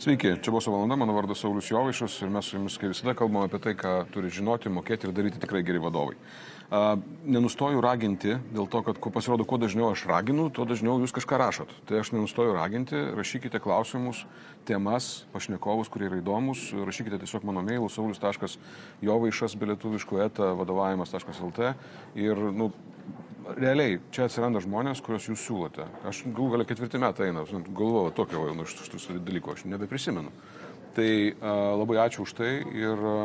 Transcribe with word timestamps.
Sveiki, 0.00 0.30
čia 0.40 0.48
buvo 0.48 0.72
valanda, 0.72 0.96
mano 0.96 1.12
vardas 1.12 1.42
Saulis 1.44 1.66
Jovaišas 1.68 2.14
ir 2.24 2.30
mes 2.32 2.46
su 2.48 2.56
jumis 2.56 2.78
kaip 2.80 2.88
visada 2.94 3.12
kalbame 3.12 3.50
apie 3.50 3.58
tai, 3.60 3.74
ką 3.76 3.90
turi 4.08 4.30
žinoti, 4.32 4.72
mokėti 4.72 5.04
ir 5.04 5.12
daryti 5.12 5.42
tikrai 5.42 5.60
geri 5.60 5.76
vadovai. 5.76 6.14
A, 6.72 6.94
nenustoju 7.28 7.82
raginti 7.84 8.38
dėl 8.48 8.64
to, 8.72 8.80
kad 8.86 8.96
pasirodo, 9.12 9.44
kuo 9.44 9.58
dažniau 9.60 9.90
aš 9.92 10.06
raginu, 10.08 10.48
tuo 10.56 10.64
dažniau 10.64 10.96
jūs 11.02 11.12
kažką 11.12 11.36
rašot. 11.42 11.74
Tai 11.84 12.00
aš 12.00 12.14
nenustoju 12.16 12.56
raginti, 12.56 12.96
rašykite 13.18 13.60
klausimus, 13.60 14.24
temas, 14.64 15.10
pašnekovus, 15.34 15.92
kurie 15.92 16.08
yra 16.08 16.22
įdomus, 16.22 16.70
rašykite 16.72 17.20
tiesiog 17.20 17.44
mano 17.50 17.60
mailų 17.68 17.92
saulis.jovaišas 17.92 19.58
bilietuviškų 19.60 20.24
eta 20.30 20.54
vadovavimas.lt 20.62 21.74
ir 22.16 22.40
nu, 22.56 22.72
realiai 23.56 23.98
čia 24.14 24.26
atsiranda 24.28 24.62
žmonės, 24.64 25.02
kuriuos 25.04 25.28
jūs 25.30 25.44
siūlote. 25.46 25.86
Aš 26.08 26.24
galų 26.26 26.56
galia 26.56 26.68
ketvirtį 26.68 27.00
metai 27.02 27.30
eina, 27.30 27.44
galvoju 27.46 28.14
tokio 28.16 28.48
nu, 28.56 28.66
iš 28.66 28.90
tų 28.92 29.18
dalykų, 29.26 29.54
aš 29.54 29.64
nebeprisimenu. 29.70 30.32
Tai 30.96 31.10
a, 31.10 31.56
labai 31.80 32.00
ačiū 32.04 32.24
už 32.26 32.34
tai 32.38 32.52
ir 32.76 33.04
a, 33.06 33.16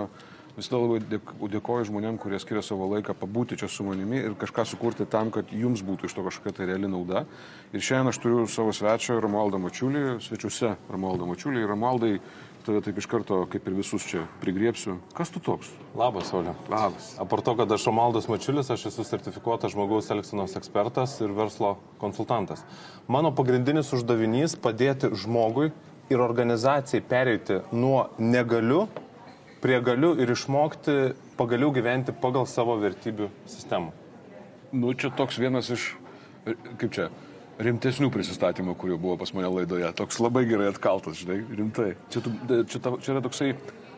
visada 0.55 0.79
labai 0.79 1.19
dėkoju 1.51 1.89
žmonėm, 1.89 2.17
kurie 2.21 2.39
skiria 2.39 2.63
savo 2.63 2.87
laiką 2.93 3.15
pabūti 3.19 3.57
čia 3.59 3.69
su 3.71 3.85
manimi 3.87 4.21
ir 4.21 4.37
kažką 4.39 4.65
sukurti 4.69 5.07
tam, 5.09 5.31
kad 5.35 5.51
jums 5.51 5.83
būtų 5.85 6.07
iš 6.07 6.15
to 6.15 6.25
kažkokia 6.25 6.55
tai 6.55 6.69
reali 6.71 6.89
nauda. 6.91 7.25
Ir 7.75 7.83
šiandien 7.83 8.13
aš 8.13 8.21
turiu 8.23 8.47
savo 8.51 8.73
svečią 8.75 9.19
Romualdą 9.23 9.59
Mačiulį, 9.61 10.19
svečiuose 10.23 10.75
Romualdą 10.91 11.27
Mačiulį. 11.27 11.63
Ir 11.63 11.71
Romualdai, 11.73 12.11
tave 12.65 12.81
taip 12.85 12.97
iš 13.01 13.07
karto, 13.11 13.41
kaip 13.51 13.67
ir 13.67 13.75
visus 13.77 14.05
čia, 14.07 14.23
prigriepsiu. 14.41 14.97
Kas 15.17 15.29
tu 15.33 15.41
toks? 15.43 15.69
Labas, 15.97 16.31
Olė. 16.35 16.55
Labas. 16.71 17.11
Apar 17.21 17.43
to, 17.45 17.55
kad 17.59 17.71
aš 17.75 17.87
Romaldas 17.91 18.29
Mačiulis, 18.31 18.71
aš 18.73 18.87
esu 18.89 19.05
sertifikuotas 19.05 19.75
žmogaus 19.75 20.09
elgsenos 20.15 20.55
ekspertas 20.57 21.19
ir 21.21 21.35
verslo 21.35 21.75
konsultantas. 22.01 22.63
Mano 23.11 23.35
pagrindinis 23.35 23.91
uždavinys- 23.93 24.55
padėti 24.65 25.11
žmogui 25.11 25.71
ir 26.09 26.21
organizacijai 26.21 27.01
pereiti 27.01 27.59
nuo 27.71 28.07
negaliu 28.17 28.85
prie 29.65 29.79
galiu 29.81 30.13
ir 30.21 30.29
išmokti 30.29 30.95
pagaliau 31.39 31.71
gyventi 31.73 32.13
pagal 32.21 32.45
savo 32.45 32.75
vertybių 32.77 33.31
sistemą. 33.49 33.89
Nu, 34.75 34.91
čia 34.93 35.09
toks 35.09 35.39
vienas 35.41 35.71
iš, 35.73 35.87
kaip 36.77 36.91
čia, 36.93 37.07
rimtesnių 37.65 38.11
prisistatymų, 38.13 38.75
kurių 38.77 38.99
buvo 39.01 39.15
pas 39.21 39.31
mane 39.33 39.49
laidoje. 39.49 39.89
Toks 39.97 40.19
labai 40.21 40.43
gerai 40.45 40.69
atkaltas, 40.69 41.17
žinai, 41.21 41.39
rimtai. 41.57 41.87
Čia, 42.13 42.21
tu, 42.21 42.33
čia, 42.69 42.81
čia 42.99 43.15
yra 43.15 43.23
toksai 43.25 43.55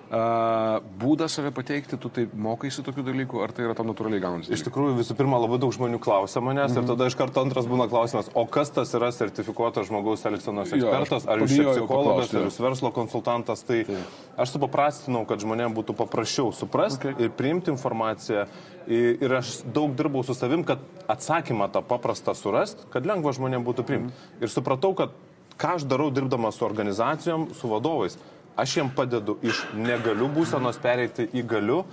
būdą 0.08 1.28
save 1.28 1.52
pateikti, 1.52 1.98
tu 2.00 2.08
tai 2.14 2.28
mokaisi 2.32 2.84
tokių 2.86 3.04
dalykų, 3.10 3.42
ar 3.44 3.52
tai 3.52 3.66
yra 3.66 3.76
tam 3.76 3.90
natūraliai 3.92 4.22
gaunasi? 4.24 4.54
Iš 4.56 4.64
tikrųjų, 4.70 4.96
visų 5.02 5.18
pirma, 5.20 5.40
labai 5.44 5.60
daug 5.60 5.74
žmonių 5.76 6.00
klausia 6.00 6.40
manęs 6.40 6.72
mm 6.72 6.78
-hmm. 6.78 6.84
ir 6.84 6.88
tada 6.88 7.08
iš 7.08 7.16
karto 7.20 7.42
antras 7.42 7.68
būna 7.68 7.90
klausimas, 7.92 8.30
o 8.34 8.46
kas 8.46 8.72
tas 8.72 8.94
yra 8.94 9.12
sertifikuotas 9.12 9.88
žmogaus 9.88 10.26
elgsenos 10.26 10.72
ekspertas, 10.72 11.26
jo, 11.26 11.32
ar 11.32 11.40
jūs 11.40 11.58
psichologas, 11.74 12.34
ar 12.34 12.48
jūs 12.48 12.60
verslo 12.60 12.92
konsultantas, 12.92 13.64
tai, 13.64 13.84
tai 13.84 13.98
aš 14.38 14.56
supaprastinau, 14.56 15.26
kad 15.26 15.40
žmonėms 15.40 15.76
būtų 15.76 15.94
paprasčiau 15.94 16.54
suprasti 16.54 17.08
okay. 17.12 17.24
ir 17.24 17.30
priimti 17.30 17.72
informaciją. 17.72 18.48
Ir 18.88 19.34
aš 19.34 19.64
daug 19.66 19.92
dirbau 19.96 20.24
su 20.24 20.34
savim, 20.34 20.64
kad 20.64 20.80
atsakymą 21.08 21.68
tą 21.68 21.82
paprastą 21.84 22.34
surasti, 22.34 22.88
kad 22.90 23.06
lengva 23.06 23.34
žmonėms 23.36 23.66
būtų 23.66 23.84
priimti. 23.84 24.14
Mm 24.14 24.40
-hmm. 24.40 24.44
Ir 24.44 24.50
supratau, 24.50 24.94
kad 24.96 25.10
ką 25.58 25.76
aš 25.76 25.84
darau 25.84 26.10
dirbdamas 26.12 26.56
su 26.56 26.66
organizacijom, 26.66 27.50
su 27.54 27.68
vadovais 27.68 28.18
Aš 28.58 28.78
jiem 28.80 28.88
padedu 28.90 29.38
iš 29.46 29.60
negaliu 29.78 30.28
būsenos 30.34 30.80
pereiti 30.82 31.28
į 31.30 31.44
galiu 31.46 31.84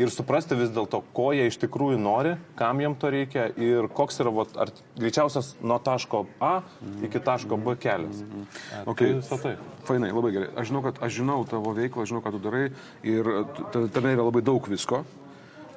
ir 0.00 0.10
suprasti 0.10 0.56
vis 0.58 0.70
dėlto, 0.74 1.02
ko 1.14 1.28
jie 1.36 1.46
iš 1.50 1.58
tikrųjų 1.62 1.98
nori, 2.00 2.34
kam 2.58 2.80
jiem 2.82 2.96
to 2.98 3.10
reikia 3.12 3.46
ir 3.60 3.90
koks 3.92 4.22
yra, 4.24 4.32
vat, 4.34 4.54
ar 4.58 4.72
greičiausias 4.96 5.52
nuo 5.62 5.76
taško 5.84 6.24
A 6.40 6.54
iki 7.04 7.20
taško 7.22 7.58
B 7.60 7.76
kelias. 7.80 8.24
Okay. 8.86 9.18
Tai, 9.28 9.38
tai. 9.42 9.54
Fainai, 9.84 10.14
labai 10.16 10.32
gerai. 10.34 10.48
Aš 10.56 10.72
žinau, 10.72 10.82
kad 10.88 11.02
aš 11.04 11.18
žinau 11.20 11.42
tavo 11.50 11.76
veiklą, 11.76 12.08
žinau, 12.08 12.24
ką 12.24 12.32
tu 12.34 12.40
darai 12.46 12.64
ir 13.04 13.30
tame 13.92 14.16
yra 14.16 14.24
labai 14.24 14.42
daug 14.46 14.72
visko. 14.72 15.04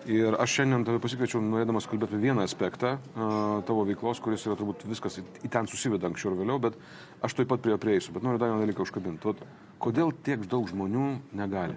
Ir 0.07 0.37
aš 0.39 0.53
šiandien 0.59 0.85
tave 0.87 1.01
pasikviečiau, 1.03 1.41
norėdamas 1.43 1.87
kalbėti 1.89 2.15
apie 2.15 2.29
vieną 2.29 2.45
aspektą 2.47 2.93
tavo 3.67 3.83
veiklos, 3.87 4.21
kuris 4.23 4.45
yra 4.47 4.55
turbūt 4.55 4.85
viskas 4.87 5.19
į, 5.19 5.25
į 5.43 5.51
ten 5.51 5.67
susiveda 5.67 6.07
anksčiau 6.07 6.31
ir 6.31 6.39
vėliau, 6.39 6.61
bet 6.63 6.77
aš 7.27 7.35
taip 7.35 7.51
pat 7.51 7.63
prie 7.63 7.73
jo 7.73 7.81
prieisiu. 7.81 8.15
Bet 8.15 8.23
noriu 8.23 8.39
dar 8.39 8.53
vieną 8.53 8.63
dalyką 8.63 8.85
užkabinti. 8.87 9.35
Kodėl 9.83 10.15
tiek 10.23 10.47
daug 10.47 10.69
žmonių 10.71 11.09
negali? 11.35 11.75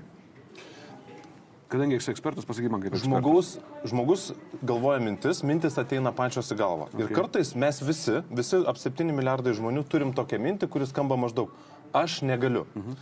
Kadangi 1.71 2.01
esi 2.01 2.11
ekspertas, 2.11 2.47
pasakyk 2.47 2.71
man 2.73 2.83
kaip 2.83 2.97
ekspertas. 2.97 3.07
Žmogus, 3.07 3.51
žmogus 3.87 4.23
galvoja 4.67 4.99
mintis, 5.03 5.45
mintis 5.47 5.77
ateina 5.79 6.11
pačios 6.15 6.51
į 6.51 6.57
galvą. 6.59 6.89
Okay. 6.91 7.05
Ir 7.05 7.13
kartais 7.15 7.53
mes 7.55 7.79
visi, 7.87 8.17
visi 8.35 8.59
ap 8.67 8.79
7 8.83 9.07
milijardai 9.15 9.55
žmonių 9.55 9.85
turim 9.91 10.11
tokią 10.17 10.41
mintį, 10.43 10.67
kuris 10.71 10.91
skamba 10.91 11.19
maždaug 11.21 11.53
aš 11.95 12.25
negaliu. 12.27 12.65
Mhm. 12.75 12.99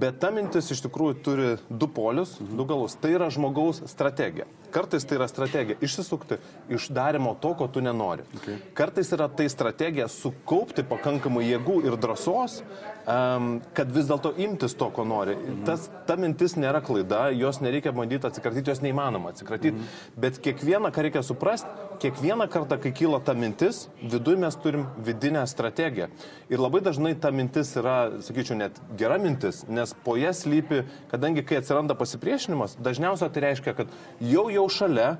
Bet 0.00 0.18
ta 0.20 0.30
mintis 0.32 0.72
iš 0.72 0.80
tikrųjų 0.84 1.18
turi 1.24 1.50
du 1.68 1.88
polius, 1.88 2.38
mhm. 2.40 2.56
du 2.56 2.68
galus. 2.68 2.96
Tai 3.00 3.12
yra 3.12 3.28
žmogaus 3.32 3.82
strategija. 3.92 4.48
Kartais 4.70 5.04
tai 5.08 5.16
yra 5.18 5.28
strategija 5.28 5.76
išsisukti 5.80 6.38
iš 6.68 6.88
darimo 6.94 7.34
to, 7.40 7.54
ko 7.54 7.68
tu 7.72 7.80
nenori. 7.80 8.26
Okay. 8.36 8.58
Kartais 8.76 9.12
yra 9.16 9.28
tai 9.28 9.48
strategija 9.48 10.08
sukaupti 10.12 10.84
pakankamai 10.88 11.46
jėgų 11.46 11.80
ir 11.88 11.96
drąsos, 12.00 12.60
um, 13.08 13.50
kad 13.76 13.92
vis 13.94 14.08
dėlto 14.10 14.34
imtis 14.44 14.76
to, 14.78 14.90
ko 14.94 15.04
nori. 15.08 15.36
Mhm. 15.36 15.64
Tas, 15.68 15.88
ta 16.08 16.18
mintis 16.20 16.56
nėra 16.60 16.82
klaida, 16.84 17.28
jos 17.36 17.62
nereikia 17.64 17.92
bandyti 17.96 18.28
atsikratyti, 18.28 18.72
jos 18.72 18.84
neįmanoma 18.84 19.32
atsikratyti. 19.34 19.76
Mhm. 19.76 20.16
Bet 20.20 20.40
kiekvieną, 20.44 20.92
ką 20.94 21.06
reikia 21.08 21.24
suprasti, 21.24 21.70
kiekvieną 21.98 22.48
kartą, 22.52 22.78
kai 22.78 22.92
kyla 22.94 23.20
ta 23.24 23.34
mintis, 23.34 23.88
viduje 24.02 24.38
mes 24.38 24.56
turim 24.62 24.86
vidinę 25.02 25.46
strategiją. 25.46 26.08
Ir 26.50 26.60
labai 26.62 26.80
dažnai 26.84 27.14
ta 27.20 27.32
mintis 27.34 27.72
yra, 27.76 28.20
sakyčiau, 28.22 28.56
net 28.58 28.78
gera 28.98 29.18
mintis, 29.18 29.64
nes 29.68 29.94
po 30.04 30.14
ją 30.18 30.30
slypi, 30.36 30.84
kadangi 31.10 31.42
kai 31.46 31.58
atsiranda 31.58 31.96
pasipriešinimas, 31.98 32.76
dažniausiai 32.82 33.32
tai 33.34 33.44
reiškia, 33.48 33.74
kad 33.80 33.90
jau 34.22 34.46
jau 34.52 34.57
šalia 34.66 35.12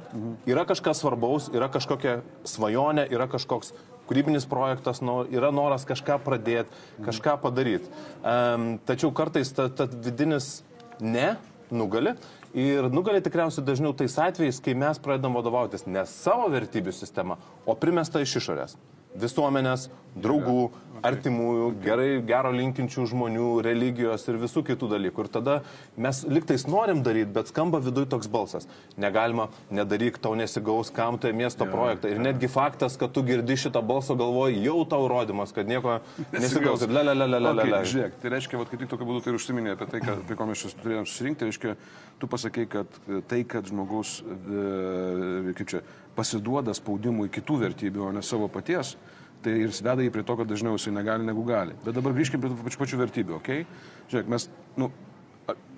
yra 0.48 0.64
kažkas 0.66 1.04
svarbaus, 1.04 1.46
yra 1.54 1.68
kažkokia 1.70 2.18
svajonė, 2.48 3.06
yra 3.14 3.28
kažkoks 3.30 3.70
kūrybinis 4.08 4.48
projektas, 4.48 5.02
nu, 5.04 5.20
yra 5.30 5.52
noras 5.54 5.84
kažką 5.88 6.18
pradėti, 6.24 6.74
kažką 7.04 7.36
padaryti. 7.44 7.92
Um, 8.22 8.70
tačiau 8.88 9.12
kartais 9.14 9.52
ta, 9.54 9.68
ta 9.68 9.86
vidinis 9.86 10.62
ne 10.98 11.36
nugali 11.70 12.16
ir 12.56 12.88
nugali 12.90 13.20
tikriausiai 13.22 13.66
dažniau 13.66 13.92
tais 13.96 14.16
atvejais, 14.18 14.60
kai 14.64 14.74
mes 14.78 15.00
pradedam 15.02 15.36
vadovautis 15.36 15.86
ne 15.86 16.06
savo 16.08 16.48
vertybių 16.52 16.94
sistema, 16.96 17.36
o 17.68 17.76
primesta 17.76 18.24
iš 18.24 18.38
išorės 18.40 18.78
visuomenės, 19.20 19.88
draugų, 20.18 20.68
artimųjų, 21.04 21.68
gerai, 21.82 22.08
gero 22.26 22.50
linkinčių 22.54 23.06
žmonių, 23.12 23.48
religijos 23.64 24.24
ir 24.30 24.38
visų 24.40 24.64
kitų 24.66 24.90
dalykų. 24.94 25.24
Ir 25.24 25.30
tada 25.32 25.56
mes 26.00 26.22
liktais 26.28 26.66
norim 26.70 27.02
daryti, 27.06 27.30
bet 27.34 27.52
skamba 27.52 27.80
viduje 27.84 28.08
toks 28.10 28.30
balsas. 28.30 28.68
Negalima, 29.00 29.48
nedaryk, 29.74 30.18
tau 30.22 30.34
nesigaus, 30.38 30.90
kam 30.94 31.20
tai 31.22 31.32
miesto 31.36 31.66
ja, 31.66 31.72
projektą. 31.74 32.12
Ir 32.12 32.22
netgi 32.22 32.50
faktas, 32.52 32.98
kad 33.00 33.14
tu 33.14 33.24
girdi 33.26 33.58
šitą 33.60 33.82
balsą 33.86 34.16
galvoji, 34.18 34.62
jau 34.64 34.80
tau 34.90 35.06
rodimas, 35.10 35.54
kad 35.54 35.70
nieko 35.70 36.00
nesigaus. 36.34 36.86
Le, 36.88 37.04
le, 37.04 37.14
le, 37.14 37.30
le, 37.30 37.42
le, 37.46 37.54
le. 37.60 37.68
Okay, 37.68 37.92
žiūrėk, 37.92 38.18
tai 38.22 38.34
reiškia, 38.34 38.64
kad 38.64 38.82
tik 38.82 38.90
tokiu 38.90 39.08
būdu 39.08 39.24
tai 39.26 39.36
užsiminė 39.38 39.76
apie 39.76 39.90
tai, 39.92 40.02
kad, 40.04 40.24
apie 40.24 40.38
ko 40.38 40.48
mes 40.50 40.64
čia 40.64 40.74
turėjome 40.82 41.08
susirinkti, 41.08 41.48
reiškia, 41.48 41.76
tu 42.18 42.30
pasakai, 42.30 42.66
kad 42.70 43.00
tai, 43.30 43.44
kad 43.48 43.68
žmogus, 43.70 44.18
e, 44.26 45.54
kaip 45.60 45.74
čia, 45.74 45.84
pasiduoda 46.18 46.74
spaudimui 46.74 47.30
kitų 47.32 47.60
vertybių, 47.62 48.08
o 48.08 48.14
ne 48.16 48.24
savo 48.26 48.50
paties, 48.52 48.96
tai 49.44 49.54
ir 49.62 49.74
sveda 49.74 50.02
jį 50.02 50.10
prie 50.14 50.24
to, 50.26 50.34
kad 50.40 50.50
dažniau 50.50 50.74
jisai 50.74 50.94
negali 50.96 51.26
negu 51.26 51.44
gali. 51.46 51.76
Bet 51.84 51.96
dabar 51.98 52.16
grįžkime 52.16 52.42
prie 52.42 52.58
pačių, 52.66 52.82
pačių 52.82 53.00
vertybių, 53.04 53.38
okei? 53.38 53.62
Okay? 53.62 54.10
Žiūrėk, 54.10 54.34
mes, 54.34 54.48
nu, 54.80 54.90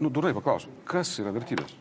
nu 0.00 0.12
durai 0.12 0.32
paklausom, 0.37 0.72
kas 0.88 1.12
yra 1.20 1.34
vertybės? 1.37 1.76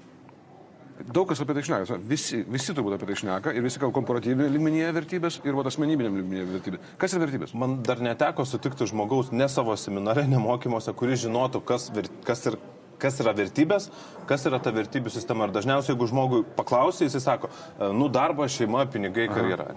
Daug 1.00 1.30
kas 1.30 1.40
apie 1.40 1.54
tai 1.56 1.62
šneka, 1.64 1.96
visi, 2.04 2.42
visi 2.52 2.74
turbūt 2.76 2.98
apie 2.98 3.08
tai 3.08 3.16
šneka 3.22 3.54
ir 3.56 3.64
visi 3.64 3.80
kalba 3.80 3.96
komparatyvinė 3.96 4.50
lygmenyje 4.52 4.90
vertybės 4.98 5.38
ir 5.48 5.56
vat 5.56 5.70
asmenybinė 5.72 6.10
lygmenyje 6.12 6.48
vertybės. 6.50 6.90
Kas 7.00 7.16
yra 7.16 7.24
vertybės? 7.24 7.54
Man 7.56 7.78
dar 7.88 8.02
neteko 8.04 8.44
sutikti 8.44 8.88
žmogaus 8.90 9.32
ne 9.32 9.48
savo 9.48 9.78
seminare, 9.80 10.26
ne 10.28 10.42
mokymuose, 10.44 10.92
kuris 11.00 11.24
žinotų, 11.24 11.64
kas, 11.70 11.88
kas 12.28 12.44
ir 12.52 12.60
kas 13.02 13.20
yra 13.24 13.34
vertybės, 13.38 13.90
kas 14.30 14.46
yra 14.46 14.60
ta 14.62 14.74
vertybių 14.76 15.12
sistema. 15.14 15.48
Ir 15.48 15.54
dažniausiai, 15.56 15.94
jeigu 15.94 16.08
žmogui 16.10 16.42
paklausai, 16.58 17.08
jis 17.08 17.18
sako, 17.24 17.50
e, 17.50 17.90
nu 17.96 18.10
darbas, 18.14 18.54
šeima, 18.56 18.86
pinigai, 18.92 19.28
karjera. 19.32 19.70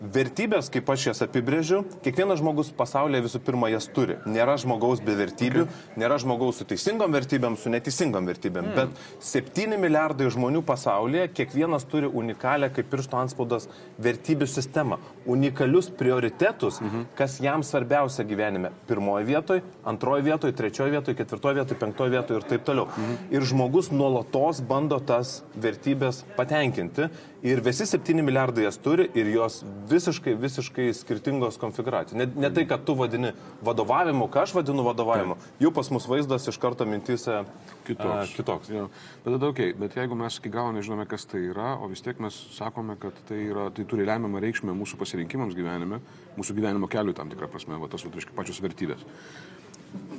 Vertybės, 0.00 0.70
kaip 0.72 0.88
aš 0.94 1.10
jas 1.10 1.22
apibrėžiu, 1.26 1.82
kiekvienas 2.04 2.40
žmogus 2.40 2.72
pasaulyje 2.76 3.26
visų 3.26 3.42
pirma 3.44 3.70
jas 3.72 3.88
turi. 3.92 4.16
Nėra 4.30 4.56
žmogaus 4.60 5.02
be 5.04 5.16
vertybių, 5.18 5.66
okay. 5.66 6.00
nėra 6.00 6.18
žmogaus 6.22 6.60
su 6.60 6.68
teisingom 6.68 7.12
vertybėm, 7.16 7.58
su 7.60 7.72
neteisingom 7.72 8.30
vertybėm. 8.30 8.70
Mm. 8.70 8.78
Bet 8.78 9.24
7 9.30 9.76
milijardai 9.80 10.30
žmonių 10.32 10.64
pasaulyje, 10.66 11.28
kiekvienas 11.36 11.84
turi 11.90 12.08
unikalią, 12.08 12.70
kaip 12.76 12.88
piršto 12.92 13.20
anspaudas, 13.20 13.68
vertybių 14.00 14.48
sistemą. 14.48 15.00
Unikalius 15.30 15.90
prioritetus, 15.92 16.80
mm 16.80 16.88
-hmm. 16.88 17.04
kas 17.18 17.40
jam 17.40 17.62
svarbiausia 17.62 18.24
gyvenime. 18.24 18.70
Pirmoje 18.88 19.24
vietoje, 19.24 19.62
antroje 19.84 20.22
vietoje, 20.22 20.52
trečioje 20.52 20.90
vietoje, 20.90 21.16
ketvirtoje 21.16 21.54
vietoje, 21.54 21.78
penktoje 21.78 22.10
vietoje 22.10 22.40
ir 22.40 22.48
taip 22.48 22.59
taip 22.60 22.68
toliau. 22.68 22.86
Mhm. 22.92 23.16
Ir 23.34 23.42
žmogus 23.48 23.90
nuolatos 23.90 24.60
bando 24.60 25.00
tas 25.00 25.42
vertybės 25.56 26.22
patenkinti 26.36 27.08
ir 27.42 27.60
visi 27.64 27.86
7 27.88 28.22
milijardai 28.22 28.66
jas 28.66 28.76
turi 28.78 29.08
ir 29.14 29.26
jos 29.32 29.62
visiškai, 29.88 30.34
visiškai 30.36 30.90
skirtingos 30.94 31.58
konfiguracijos. 31.58 32.18
Ne, 32.18 32.28
ne 32.36 32.50
tai, 32.52 32.66
kad 32.68 32.84
tu 32.84 32.94
vadini 32.94 33.32
vadovavimu, 33.64 34.28
ką 34.28 34.44
aš 34.44 34.54
vadinu 34.58 34.84
vadovavimu, 34.84 35.36
jau 35.60 35.72
pas 35.72 35.90
mus 35.90 36.06
vaizdas 36.08 36.48
iš 36.48 36.58
karto 36.60 36.84
mintise 36.84 37.42
kitoks. 37.88 38.32
A, 38.32 38.36
kitoks. 38.36 38.72
Jo. 38.74 38.88
Bet 39.24 39.34
tada, 39.34 39.48
okay, 39.48 39.74
bet 39.76 39.96
jeigu 39.96 40.18
mes 40.18 40.36
iki 40.40 40.52
galo 40.52 40.74
nežinome, 40.76 41.08
kas 41.08 41.24
tai 41.30 41.46
yra, 41.48 41.76
o 41.80 41.88
vis 41.88 42.04
tiek 42.04 42.20
mes 42.20 42.36
sakome, 42.56 42.98
kad 43.00 43.16
tai, 43.28 43.40
yra, 43.48 43.70
tai 43.74 43.88
turi 43.88 44.08
lemiamą 44.08 44.42
reikšmę 44.44 44.76
mūsų 44.76 45.00
pasirinkimams 45.00 45.56
gyvenime, 45.56 46.02
mūsų 46.36 46.58
gyvenimo 46.58 46.90
keliui 46.92 47.16
tam 47.16 47.32
tikrą 47.32 47.48
prasme, 47.50 47.80
va, 47.80 47.88
tas, 47.88 48.04
va, 48.04 48.12
reiškia, 48.16 48.36
pačios 48.36 48.60
vertybės 48.64 49.08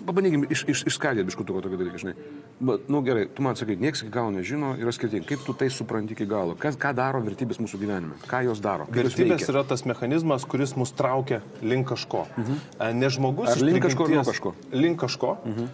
pabandykim 0.05 0.45
iš, 0.49 0.63
iš, 0.67 0.83
išskaidyti 0.89 1.27
biškutuko 1.29 1.61
tokį 1.63 1.79
dalyką, 1.79 1.99
žinai. 2.01 2.13
Bet, 2.61 2.89
nu 2.91 3.01
gerai, 3.05 3.25
tu 3.33 3.43
man 3.45 3.57
sakai, 3.57 3.77
niekas 3.81 4.03
iki 4.03 4.11
galo 4.13 4.31
nežino, 4.33 4.73
yra 4.79 4.93
skirtingi. 4.93 5.25
Kaip 5.29 5.43
tu 5.45 5.55
tai 5.57 5.69
supranti 5.73 6.15
iki 6.15 6.27
galo? 6.29 6.55
Kas, 6.59 6.77
ką 6.79 6.93
daro 6.97 7.21
vertybės 7.25 7.61
mūsų 7.61 7.79
gyvenime? 7.81 8.17
Ką 8.29 8.43
jos 8.47 8.61
daro? 8.63 8.87
Vertybės 8.93 9.47
yra 9.49 9.63
tas 9.67 9.85
mechanizmas, 9.89 10.45
kuris 10.49 10.75
mus 10.79 10.93
traukia 10.97 11.41
link 11.65 11.89
kažko. 11.91 12.25
Mhm. 12.37 12.61
Ne 13.01 13.11
žmogus 13.13 13.53
Ar 13.53 13.63
link 13.65 13.81
kažko, 13.85 14.09
nuo 14.11 14.25
kažko. 14.27 14.55
Link 14.73 15.01
kažko. 15.01 15.35
Mhm. 15.45 15.69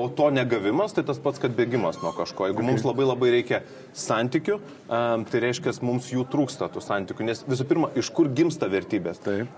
O 0.00 0.06
to 0.16 0.30
negavimas, 0.34 0.96
tai 0.96 1.04
tas 1.06 1.20
pats, 1.20 1.42
kad 1.42 1.56
bėgimas 1.56 2.00
nuo 2.04 2.14
kažko. 2.16 2.50
Jeigu 2.50 2.62
okay. 2.62 2.70
mums 2.72 2.86
labai 2.86 3.08
labai 3.08 3.32
reikia 3.36 3.64
santykių, 3.96 4.60
tai 4.88 5.42
reiškia, 5.46 5.74
mums 5.84 6.12
jų 6.12 6.28
trūksta 6.30 6.70
tų 6.72 6.84
santykių. 6.84 7.26
Nes 7.32 7.44
visų 7.48 7.68
pirma, 7.68 7.92
iš 7.98 8.12
kur 8.14 8.30
gimsta 8.32 8.70
vertybės? 8.70 9.20
Taip 9.24 9.50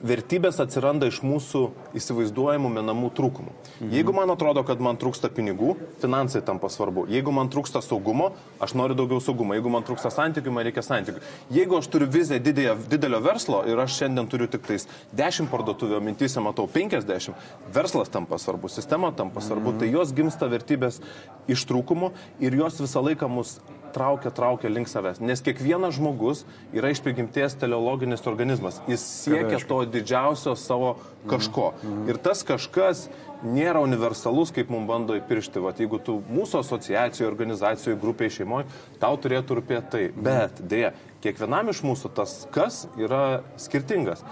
vertybės 0.00 0.58
atsiranda 0.62 1.08
iš 1.10 1.20
mūsų 1.24 1.62
įsivaizduojamų 1.98 2.70
menamų 2.72 3.10
trūkumų. 3.16 3.52
Mhm. 3.52 3.90
Jeigu 3.94 4.14
man 4.16 4.32
atrodo, 4.32 4.62
kad 4.66 4.80
man 4.80 4.98
trūksta 5.00 5.30
pinigų, 5.32 5.74
finansai 6.02 6.42
tampa 6.46 6.70
svarbu. 6.72 7.06
Jeigu 7.12 7.34
man 7.36 7.50
trūksta 7.52 7.82
saugumo, 7.84 8.30
aš 8.62 8.74
noriu 8.78 8.96
daugiau 8.98 9.20
saugumo. 9.24 9.56
Jeigu 9.58 9.72
man 9.72 9.84
trūksta 9.86 10.12
santykių, 10.14 10.54
man 10.54 10.66
reikia 10.68 10.84
santykių. 10.86 11.24
Jeigu 11.52 11.78
aš 11.78 11.90
turiu 11.92 12.08
viziją 12.10 12.40
didelio, 12.42 12.76
didelio 12.90 13.20
verslo 13.24 13.62
ir 13.68 13.80
aš 13.80 13.98
šiandien 14.00 14.30
turiu 14.30 14.48
tik 14.50 14.64
tais 14.68 14.88
10 15.16 15.50
parduotuvio, 15.52 16.00
mintysė 16.04 16.44
matau 16.44 16.68
50, 16.70 17.36
verslas 17.74 18.12
tampa 18.12 18.40
svarbu, 18.40 18.72
sistema 18.72 19.12
tampa 19.12 19.44
svarbu, 19.44 19.74
mhm. 19.74 19.82
tai 19.82 19.92
jos 19.92 20.14
gimsta 20.16 20.48
vertybės 20.50 21.02
iš 21.50 21.66
trūkumų 21.68 22.14
ir 22.40 22.56
jos 22.62 22.80
visą 22.80 23.04
laiką 23.04 23.28
mus 23.30 23.58
traukia, 23.94 24.30
traukia 24.34 24.70
link 24.70 24.88
savęs. 24.88 25.20
Nes 25.20 25.42
kiekvienas 25.44 25.96
žmogus 25.98 26.44
yra 26.76 26.90
iš 26.92 27.02
prigimties 27.04 27.56
teleologinis 27.60 28.26
organizmas. 28.30 28.80
Jis 28.90 29.04
siekia 29.24 29.60
to 29.68 29.82
didžiausio 29.84 30.56
savo 30.56 30.96
kažko. 31.30 31.72
-hmm. 31.82 32.08
Ir 32.10 32.16
tas 32.16 32.42
kažkas 32.44 33.08
nėra 33.44 33.80
universalus, 33.82 34.50
kaip 34.50 34.70
mums 34.70 34.88
bando 34.88 35.16
įpiršti. 35.16 35.60
Vat, 35.60 35.80
jeigu 35.80 35.98
tu 35.98 36.22
mūsų 36.32 36.60
asociacijoje, 36.60 37.30
organizacijoje, 37.30 38.00
grupėje, 38.00 38.30
šeimoje, 38.30 38.64
tau 38.98 39.16
turėtų 39.16 39.60
rūpėti 39.60 39.90
tai. 39.90 40.08
-hmm. 40.08 40.22
Bet 40.22 40.60
dėja, 40.60 40.92
kiekvienam 41.20 41.68
iš 41.68 41.82
mūsų 41.82 42.14
tas 42.14 42.46
kas 42.50 42.88
yra 42.98 43.42
skirtingas. 43.56 44.24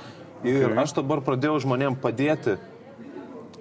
Ir 0.44 0.70
okay. 0.70 0.82
aš 0.82 0.92
dabar 0.92 1.20
pradėjau 1.20 1.58
žmonėm 1.60 1.96
padėti 1.98 2.58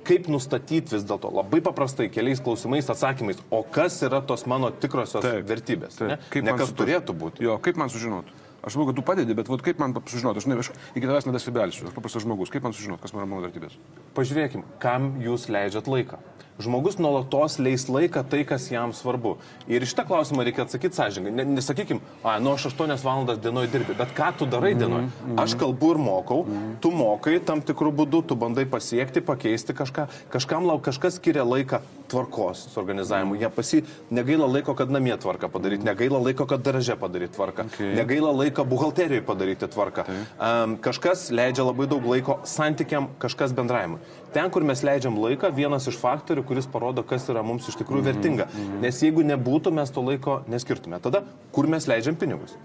kaip 0.08 0.30
nustatyti 0.32 0.96
vis 0.96 1.06
dėlto 1.08 1.32
labai 1.34 1.60
paprastai 1.66 2.08
keliais 2.14 2.42
klausimais, 2.44 2.88
atsakymais, 2.92 3.42
o 3.52 3.62
kas 3.64 4.00
yra 4.08 4.22
tos 4.26 4.46
mano 4.50 4.72
tikrosios 4.72 5.26
taip, 5.26 5.46
vertybės. 5.50 6.00
Taip. 6.00 6.14
Ne, 6.14 6.20
kaip 6.34 6.48
ne 6.48 6.56
kas 6.56 6.72
supras... 6.72 6.84
turėtų 6.84 7.18
būti. 7.24 7.48
Jo, 7.48 7.58
kaip 7.64 7.80
man 7.80 7.92
sužinoti? 7.94 8.36
Aš 8.68 8.74
žinau, 8.76 8.88
kad 8.90 8.98
tu 8.98 9.04
padedi, 9.06 9.36
bet 9.38 9.48
vat, 9.52 9.62
kaip 9.64 9.80
man 9.80 9.94
sužinoti, 10.00 10.42
aš, 10.42 10.48
ne, 10.50 10.58
aš 10.60 10.72
iki 10.98 11.06
tavęs 11.06 11.28
nedasibelsiu, 11.30 11.88
aš 11.88 11.96
paprastas 11.96 12.26
žmogus, 12.26 12.52
kaip 12.52 12.66
man 12.66 12.76
sužinoti, 12.76 13.04
kas 13.04 13.14
man 13.16 13.24
yra 13.24 13.30
mano 13.30 13.46
vertybės? 13.46 13.78
Pažiūrėkim, 14.18 14.66
kam 14.84 15.14
jūs 15.24 15.48
leidžiat 15.54 15.88
laiką 15.92 16.20
žmogus 16.60 16.98
nuolatos 16.98 17.58
leis 17.62 17.86
laiką 17.90 18.24
tai, 18.30 18.44
kas 18.48 18.68
jam 18.72 18.94
svarbu. 18.94 19.36
Ir 19.70 19.86
šitą 19.86 20.08
klausimą 20.10 20.46
reikia 20.48 20.66
atsakyti 20.66 20.98
sąžininkai. 20.98 21.46
Nesakykim, 21.54 22.02
a, 22.24 22.38
nu 22.42 22.56
aš 22.56 22.70
8 22.72 22.96
valandas 23.04 23.42
dienoje 23.42 23.70
dirbi, 23.74 23.96
bet 23.98 24.14
ką 24.18 24.32
tu 24.38 24.46
darai 24.46 24.74
mm 24.74 24.78
-hmm. 24.78 24.80
dienoje? 24.80 25.04
Mm 25.04 25.12
-hmm. 25.36 25.44
Aš 25.44 25.54
kalbu 25.54 25.92
ir 25.92 25.98
mokau, 25.98 26.44
mm 26.44 26.54
-hmm. 26.54 26.80
tu 26.82 26.92
mokai 26.92 27.40
tam 27.40 27.62
tikrų 27.62 27.92
būdų, 27.92 28.26
tu 28.28 28.36
bandai 28.36 28.66
pasiekti, 28.66 29.22
pakeisti 29.22 29.74
kažką, 29.74 30.08
kažkam 30.30 30.66
lauk 30.66 30.82
kažkas 30.82 31.16
skiria 31.16 31.44
laiką 31.44 31.80
tvarkos 32.08 32.68
suorganizavimui. 32.74 33.40
Jie 33.40 33.50
pasi 33.50 33.84
negaila 34.10 34.48
laiko, 34.48 34.76
kad 34.76 34.92
namie 34.92 35.18
tvarką 35.18 35.50
padaryti, 35.50 35.86
negaila 35.86 36.20
laiko, 36.24 36.46
kad 36.46 36.62
daraže 36.62 36.96
padaryti 36.96 37.34
tvarką, 37.34 37.66
okay. 37.66 37.96
negaila 37.96 38.32
laiko 38.32 38.66
buhalterijoje 38.66 39.26
padaryti 39.26 39.68
tvarką. 39.68 40.04
Tai. 40.04 40.16
Um, 40.64 40.78
kažkas 40.78 41.32
leidžia 41.32 41.64
labai 41.64 41.88
daug 41.88 42.06
laiko 42.06 42.40
santykiam, 42.44 43.08
kažkas 43.20 43.54
bendravimui 43.54 44.00
ten, 44.34 44.50
kur 44.54 44.66
mes 44.68 44.84
leidžiam 44.86 45.18
laiką, 45.22 45.52
vienas 45.56 45.88
iš 45.92 46.00
faktorių, 46.02 46.46
kuris 46.48 46.70
parodo, 46.72 47.04
kas 47.08 47.28
yra 47.32 47.44
mums 47.46 47.68
iš 47.72 47.78
tikrųjų 47.82 48.08
vertinga. 48.12 48.48
Nes 48.84 49.04
jeigu 49.04 49.26
nebūtų, 49.28 49.74
mes 49.76 49.94
to 49.94 50.04
laiko 50.06 50.42
neskirtume. 50.52 51.02
Tada, 51.04 51.24
kur 51.56 51.70
mes 51.72 51.88
leidžiam 51.90 52.18
pinigus? 52.20 52.58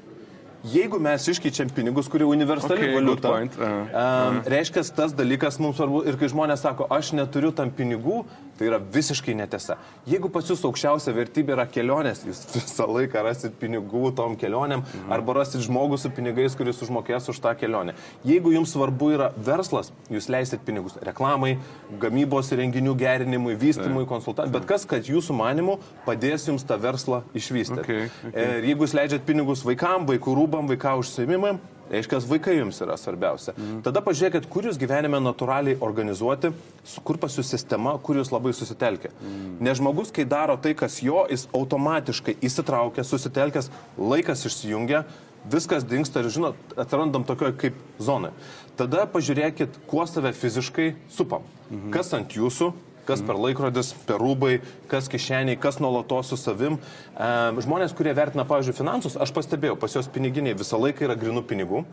Jeigu 0.63 1.01
mes 1.03 1.25
iškeičiam 1.27 1.73
pinigus, 1.75 2.07
kurie 2.07 2.23
universali 2.29 2.85
okay, 2.85 2.93
valiuta, 2.95 3.33
uh, 3.35 3.57
uh. 3.59 3.95
Um, 3.99 4.37
reiškia, 4.47 4.85
tas 4.95 5.11
dalykas 5.19 5.59
mums 5.59 5.81
svarbu 5.81 6.05
ir 6.07 6.19
kai 6.21 6.29
žmonės 6.31 6.63
sako, 6.63 6.87
aš 6.87 7.11
neturiu 7.19 7.51
tam 7.51 7.73
pinigų, 7.75 8.21
Tai 8.59 8.69
yra 8.69 8.79
visiškai 8.95 9.35
netiesa. 9.37 9.79
Jeigu 10.09 10.29
pas 10.33 10.47
jūs 10.47 10.61
aukščiausia 10.69 11.15
vertybė 11.17 11.55
yra 11.57 11.65
kelionės, 11.71 12.23
jūs 12.27 12.43
visą 12.53 12.87
laiką 12.91 13.23
rasit 13.25 13.57
pinigų 13.61 14.13
tom 14.19 14.37
kelionėm 14.39 14.83
mhm. 14.83 15.13
arba 15.15 15.39
rasit 15.41 15.65
žmogų 15.65 15.99
su 16.01 16.11
pinigais, 16.13 16.57
kuris 16.59 16.83
užmokės 16.85 17.31
už 17.33 17.41
tą 17.43 17.55
kelionę. 17.59 17.97
Jeigu 18.29 18.53
jums 18.55 18.75
svarbu 18.77 19.13
yra 19.17 19.31
verslas, 19.37 19.93
jūs 20.13 20.29
leisit 20.33 20.65
pinigus 20.67 20.99
reklamai, 21.03 21.57
gamybos 22.03 22.53
renginių 22.59 22.95
gerinimui, 23.01 23.57
vystymui, 23.59 24.05
konsultavimui, 24.11 24.59
bet 24.59 24.69
kas, 24.69 24.87
kad 24.89 25.09
jūsų 25.09 25.37
manimu 25.39 25.79
padės 26.07 26.49
jums 26.51 26.67
tą 26.69 26.79
verslą 26.83 27.23
išvystyti. 27.37 27.83
Okay, 27.83 28.11
okay. 28.29 28.49
Ir 28.61 28.73
jeigu 28.73 28.87
jūs 28.87 28.97
leidžiat 28.99 29.27
pinigus 29.29 29.65
vaikam, 29.67 30.07
vaikų 30.09 30.37
rūbam, 30.39 30.69
vaikų 30.71 30.99
užsiemimam, 31.03 31.61
Reiškia, 31.93 32.23
vaikai 32.25 32.55
jums 32.57 32.79
yra 32.81 32.97
svarbiausia. 32.97 33.53
Mhm. 33.53 33.83
Tada 33.85 34.01
pažiūrėkit, 34.05 34.47
kur 34.53 34.65
jūs 34.65 34.79
gyvenime 34.81 35.21
natūraliai 35.21 35.77
organizuoti, 35.85 36.53
kur 37.05 37.19
pas 37.21 37.35
jūs 37.37 37.51
sistema, 37.53 37.99
kur 38.01 38.17
jūs 38.17 38.33
labai 38.33 38.55
susitelkia. 38.57 39.11
Mhm. 39.21 39.59
Nes 39.61 39.81
žmogus, 39.81 40.13
kai 40.15 40.25
daro 40.25 40.57
tai, 40.57 40.73
kas 40.79 41.03
jo, 41.05 41.27
jis 41.29 41.49
automatiškai 41.53 42.39
įsitraukia, 42.41 43.05
susitelkęs, 43.05 43.69
laikas 43.99 44.47
išsijungia, 44.49 45.05
viskas 45.53 45.85
dinksta 45.85 46.23
ir, 46.23 46.31
žinot, 46.33 46.57
atrandam 46.79 47.27
tokioje 47.29 47.59
kaip 47.61 47.83
zonai. 48.01 48.33
Tada 48.79 49.05
pažiūrėkit, 49.11 49.83
kuo 49.91 50.07
save 50.09 50.33
fiziškai 50.33 50.95
supam. 51.13 51.45
Mhm. 51.69 51.93
Kas 51.93 52.15
ant 52.17 52.33
jūsų, 52.33 52.73
kas 53.09 53.23
per 53.27 53.39
laikrodis, 53.41 53.93
per 54.07 54.21
rūbai, 54.23 54.59
kas 54.91 55.09
kišeniai, 55.13 55.59
kas 55.61 55.81
nuolatos 55.83 56.33
su 56.33 56.39
savim. 56.41 56.79
Žmonės, 57.63 57.95
kurie 57.99 58.15
vertina, 58.17 58.47
pavyzdžiui, 58.49 58.77
finansus, 58.79 59.17
aš 59.21 59.33
pastebėjau, 59.37 59.79
pas 59.81 59.97
juos 59.97 60.11
piniginiai 60.13 60.57
visą 60.59 60.81
laiką 60.81 61.07
yra 61.09 61.17
grinų 61.19 61.45
pinigų, 61.49 61.85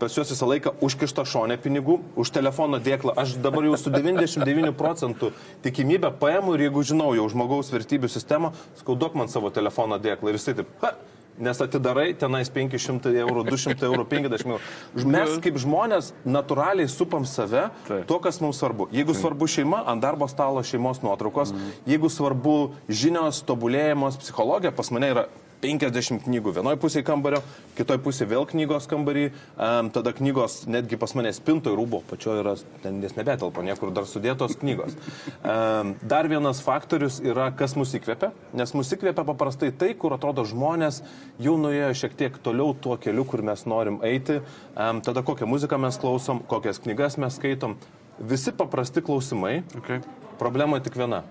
pas 0.00 0.16
juos 0.16 0.32
visą 0.32 0.48
laiką 0.48 0.74
užkišta 0.84 1.26
šonė 1.28 1.58
pinigų, 1.60 1.98
už 2.20 2.32
telefono 2.36 2.80
dėklą. 2.82 3.14
Aš 3.20 3.36
dabar 3.44 3.68
jau 3.68 3.78
su 3.80 3.92
99 3.92 4.74
procentų 4.78 5.32
tikimybė 5.64 6.12
paėmu 6.20 6.56
ir 6.56 6.68
jeigu 6.68 6.84
žinau 6.92 7.12
jau 7.18 7.28
žmogaus 7.32 7.72
vertybių 7.72 8.12
sistemą, 8.12 8.54
skauduok 8.80 9.16
man 9.20 9.32
savo 9.32 9.52
telefono 9.54 10.00
dėklą 10.00 10.32
ir 10.32 10.40
jisai 10.40 10.56
taip, 10.60 10.72
ha, 10.84 10.94
nes 11.40 11.60
atidarai 11.64 12.12
tenais 12.18 12.50
500 12.52 13.12
eurų, 13.24 13.44
200 13.48 13.88
eurų, 13.88 14.06
50 14.10 14.54
eurų. 14.54 15.06
Mes 15.10 15.36
kaip 15.44 15.58
žmonės 15.60 16.12
natūraliai 16.28 16.88
supam 16.90 17.26
save 17.28 17.68
tai. 17.88 18.02
to, 18.08 18.20
kas 18.22 18.40
mums 18.44 18.60
svarbu. 18.60 18.90
Jeigu 18.94 19.16
svarbu 19.16 19.48
šeima, 19.50 19.82
ant 19.90 20.04
darbo 20.04 20.28
stalo 20.30 20.62
šeimos 20.66 21.02
nuotraukos, 21.04 21.54
mm. 21.54 21.76
jeigu 21.90 22.10
svarbu 22.12 22.56
žinios, 22.88 23.42
tobulėjimas, 23.48 24.20
psichologija, 24.20 24.74
pas 24.76 24.92
mane 24.94 25.14
yra 25.14 25.26
50 25.60 26.24
knygų 26.24 26.54
vienoje 26.56 26.78
pusėje 26.80 27.04
kambario, 27.06 27.42
kitoje 27.76 28.00
pusėje 28.04 28.30
vėl 28.32 28.46
knygos 28.48 28.86
kambarį, 28.90 29.26
um, 29.54 29.90
tada 29.92 30.12
knygos 30.16 30.62
netgi 30.70 30.98
pas 31.00 31.12
mane 31.18 31.32
spintoje 31.36 31.76
rūbo, 31.76 32.00
pačioje 32.08 32.44
yra, 32.44 32.54
ten 32.84 33.00
nes 33.02 33.14
nebetelpa, 33.16 33.64
niekur 33.66 33.92
dar 33.94 34.08
sudėtos 34.08 34.56
knygos. 34.60 34.96
Um, 35.44 35.94
dar 36.00 36.28
vienas 36.32 36.62
faktorius 36.64 37.20
yra, 37.24 37.50
kas 37.56 37.76
mus 37.78 37.92
įkvepia, 37.96 38.32
nes 38.56 38.74
mus 38.76 38.92
įkvepia 38.96 39.24
paprastai 39.28 39.72
tai, 39.76 39.92
kur 39.98 40.16
atrodo 40.16 40.46
žmonės 40.48 41.02
jau 41.42 41.56
nuėjo 41.60 41.92
šiek 42.02 42.16
tiek 42.18 42.38
toliau 42.44 42.72
tuo 42.74 42.96
keliu, 43.00 43.26
kur 43.28 43.44
mes 43.44 43.66
norim 43.68 44.00
eiti, 44.06 44.40
um, 44.74 45.02
tada 45.04 45.24
kokią 45.26 45.48
muziką 45.50 45.80
mes 45.80 46.00
klausom, 46.00 46.40
kokias 46.48 46.80
knygas 46.82 47.20
mes 47.20 47.36
skaitom. 47.36 47.76
Visi 48.20 48.52
paprasti 48.52 49.00
klausimai. 49.04 49.60
Okay. 49.80 50.00
Problema 50.40 50.80
tik 50.80 50.96
viena. 50.96 51.22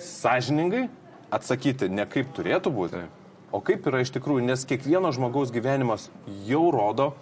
Sažiningai 0.00 0.86
atsakyti 1.32 1.88
ne 1.92 2.04
kaip 2.08 2.32
turėtų 2.36 2.72
būti. 2.74 3.04
Taip 3.04 3.23
o 3.54 3.60
kaip 3.62 3.86
yra 3.86 4.02
iš 4.02 4.10
tikrųjų, 4.16 4.42
nes 4.50 4.66
kiekvieno 4.66 5.12
žmogaus 5.14 5.54
gyvenimas 5.54 6.10
jau 6.48 6.66
rodo, 6.74 7.12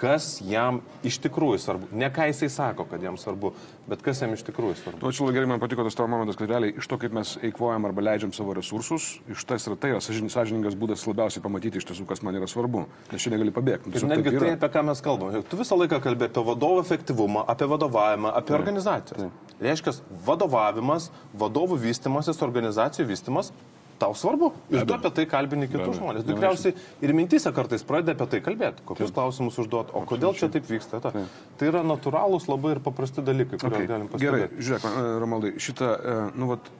kas 0.00 0.38
jam 0.40 0.78
iš 1.04 1.18
tikrųjų 1.20 1.58
svarbu. 1.60 1.88
Ne 1.92 2.08
ką 2.14 2.24
jisai 2.30 2.48
sako, 2.48 2.86
kad 2.88 3.02
jam 3.04 3.18
svarbu, 3.20 3.50
bet 3.90 4.00
kas 4.04 4.22
jam 4.22 4.32
iš 4.32 4.40
tikrųjų 4.46 4.78
svarbu. 4.78 5.00
Nu, 5.04 5.10
čia 5.12 5.24
labai 5.26 5.34
gerai 5.36 5.48
man 5.50 5.60
patiko 5.60 5.84
tas 5.84 5.96
tavo 5.98 6.08
momentas, 6.08 6.38
kad 6.40 6.48
realiai 6.48 6.72
iš 6.80 6.86
to, 6.88 6.96
kaip 7.02 7.12
mes 7.12 7.34
eikvojam 7.44 7.84
arba 7.84 8.04
leidžiam 8.06 8.32
savo 8.32 8.54
resursus, 8.56 9.08
iš 9.28 9.44
tas 9.44 9.66
yra 9.68 9.76
tai 9.76 9.90
yra 9.92 10.00
sąžin- 10.00 10.30
sąžiningas 10.32 10.78
būdas 10.80 11.04
labiausiai 11.04 11.44
pamatyti 11.44 11.82
iš 11.82 11.88
tiesų, 11.90 12.06
kas 12.08 12.22
man 12.24 12.38
yra 12.38 12.48
svarbu. 12.48 12.86
Nes 13.12 13.20
čia 13.26 13.34
negali 13.34 13.52
pabėgti. 13.52 13.92
Ir 13.92 14.06
netgi 14.08 14.32
tai, 14.38 14.54
apie 14.56 14.70
ką 14.78 14.84
mes 14.88 15.02
kalbame. 15.04 15.42
Tu 15.50 15.58
visą 15.60 15.76
laiką 15.82 16.00
kalbė 16.06 16.30
apie 16.30 16.46
vadovo 16.48 16.80
efektyvumą, 16.80 17.44
apie 17.44 17.68
vadovavimą, 17.68 18.32
apie 18.40 18.56
organizacijas. 18.56 19.28
Reiškia, 19.60 19.98
vadovavimas, 20.24 21.10
vadovų 21.36 21.76
vystimasis, 21.76 22.40
organizacijų 22.46 23.10
vystimas. 23.10 23.52
Tau 24.00 24.14
svarbu. 24.16 24.48
Ir 24.72 24.86
tu 24.88 24.94
apie 24.96 25.10
tai 25.12 25.26
kalbini 25.28 25.66
kitus 25.68 25.98
žmonės. 25.98 26.24
Tikriausiai 26.24 26.72
ir 27.04 27.12
mintise 27.12 27.50
kartais 27.52 27.82
pradedi 27.84 28.14
apie 28.16 28.26
tai 28.32 28.40
kalbėti, 28.46 28.80
kokius 28.88 29.12
klausimus 29.12 29.58
užduoti, 29.60 29.92
o 29.92 30.00
kodėl 30.08 30.32
čia 30.38 30.48
taip 30.52 30.64
vyksta. 30.70 31.02
Ta. 31.04 31.12
Tai 31.60 31.68
yra 31.68 31.82
natūralūs 31.84 32.48
labai 32.48 32.78
ir 32.78 32.80
paprasti 32.84 33.20
dalykai, 33.26 33.58
kuriuos 33.60 33.76
Okay. 33.82 33.90
galim 33.90 34.08
Gerai, 34.14 34.46
pastebėti. 34.46 34.64
žiūrėk, 34.64 34.86
e, 34.88 35.18
Romaldai, 35.20 35.52
šitą, 35.60 35.90
e, 36.00 36.14
nu, 36.40 36.48
vat, 36.54 36.70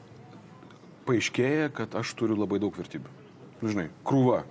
paaiškėja, 1.08 1.68
kad 1.76 1.94
aš 2.00 2.14
turiu 2.18 2.38
labai 2.38 2.58
daug 2.62 2.72
vertybių. 2.76 3.12
Nu, 3.60 3.68
žinai, 3.68 3.88
krūva. 4.06 4.42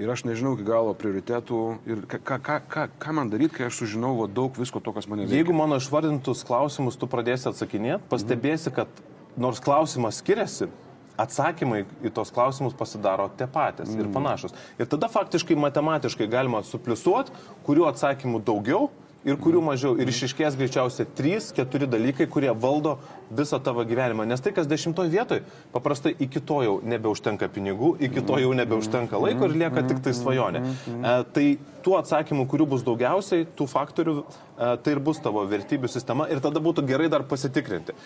Ir 0.00 0.08
aš 0.08 0.22
nežinau 0.24 0.54
iki 0.56 0.64
galo 0.64 0.92
prioritetų 0.96 1.58
ir 1.90 2.04
ką, 2.08 2.20
ką, 2.24 2.36
ką, 2.44 2.58
ką, 2.72 2.84
ką 3.02 3.12
man 3.16 3.28
daryti, 3.32 3.58
kai 3.58 3.66
aš 3.68 3.82
sužinau 3.82 4.14
va, 4.16 4.28
daug 4.32 4.54
visko 4.56 4.80
to, 4.80 4.92
kas 4.96 5.08
mane 5.10 5.26
veikia. 5.26 5.40
Jeigu 5.42 5.56
mano 5.56 5.76
išvardintus 5.80 6.44
klausimus 6.48 6.96
tu 6.96 7.08
pradėsi 7.10 7.50
atsakinėti, 7.50 8.06
pastebėsi, 8.08 8.72
kad 8.72 8.88
nors 9.36 9.60
klausimas 9.60 10.22
skiriasi, 10.22 10.70
atsakymai 11.20 11.84
į 12.06 12.12
tos 12.16 12.32
klausimus 12.34 12.76
pasidaro 12.78 13.28
tie 13.38 13.48
patys 13.50 13.92
ir 13.96 14.08
panašus. 14.14 14.56
Ir 14.80 14.88
tada 14.90 15.10
faktiškai 15.12 15.58
matematiškai 15.58 16.30
galima 16.30 16.64
supliusuoti, 16.66 17.34
kurių 17.66 17.88
atsakymų 17.92 18.42
daugiau 18.46 18.88
ir 19.26 19.36
kurių 19.40 19.60
mažiau. 19.64 19.94
Ir 20.00 20.08
išiškės 20.10 20.56
greičiausiai 20.58 21.08
3-4 21.18 21.88
dalykai, 21.90 22.26
kurie 22.30 22.50
valdo 22.56 22.96
visą 23.36 23.60
tavo 23.62 23.84
gyvenimą. 23.88 24.26
Nes 24.28 24.42
tai, 24.42 24.52
kas 24.56 24.68
dešimtoj 24.70 25.10
vietoj, 25.12 25.42
paprastai 25.74 26.14
iki 26.18 26.42
to 26.46 26.60
jau 26.64 26.78
nebeužtenka 26.86 27.50
pinigų, 27.52 27.94
iki 28.08 28.24
to 28.26 28.40
jau 28.40 28.54
nebeužtenka 28.56 29.20
laiko 29.20 29.50
ir 29.50 29.58
lieka 29.64 29.84
tik 29.90 30.02
tai 30.04 30.16
svajonė. 30.16 30.64
E, 30.64 31.14
tai 31.36 31.46
tų 31.84 31.98
atsakymų, 32.00 32.48
kurių 32.50 32.70
bus 32.74 32.84
daugiausiai, 32.86 33.46
tų 33.58 33.68
faktorių, 33.70 34.16
e, 34.24 34.72
tai 34.84 34.96
ir 34.96 35.04
bus 35.04 35.20
tavo 35.22 35.44
vertybių 35.48 35.92
sistema 35.92 36.28
ir 36.32 36.42
tada 36.44 36.62
būtų 36.64 36.86
gerai 36.88 37.12
dar 37.12 37.26
pasitikrinti. 37.28 37.96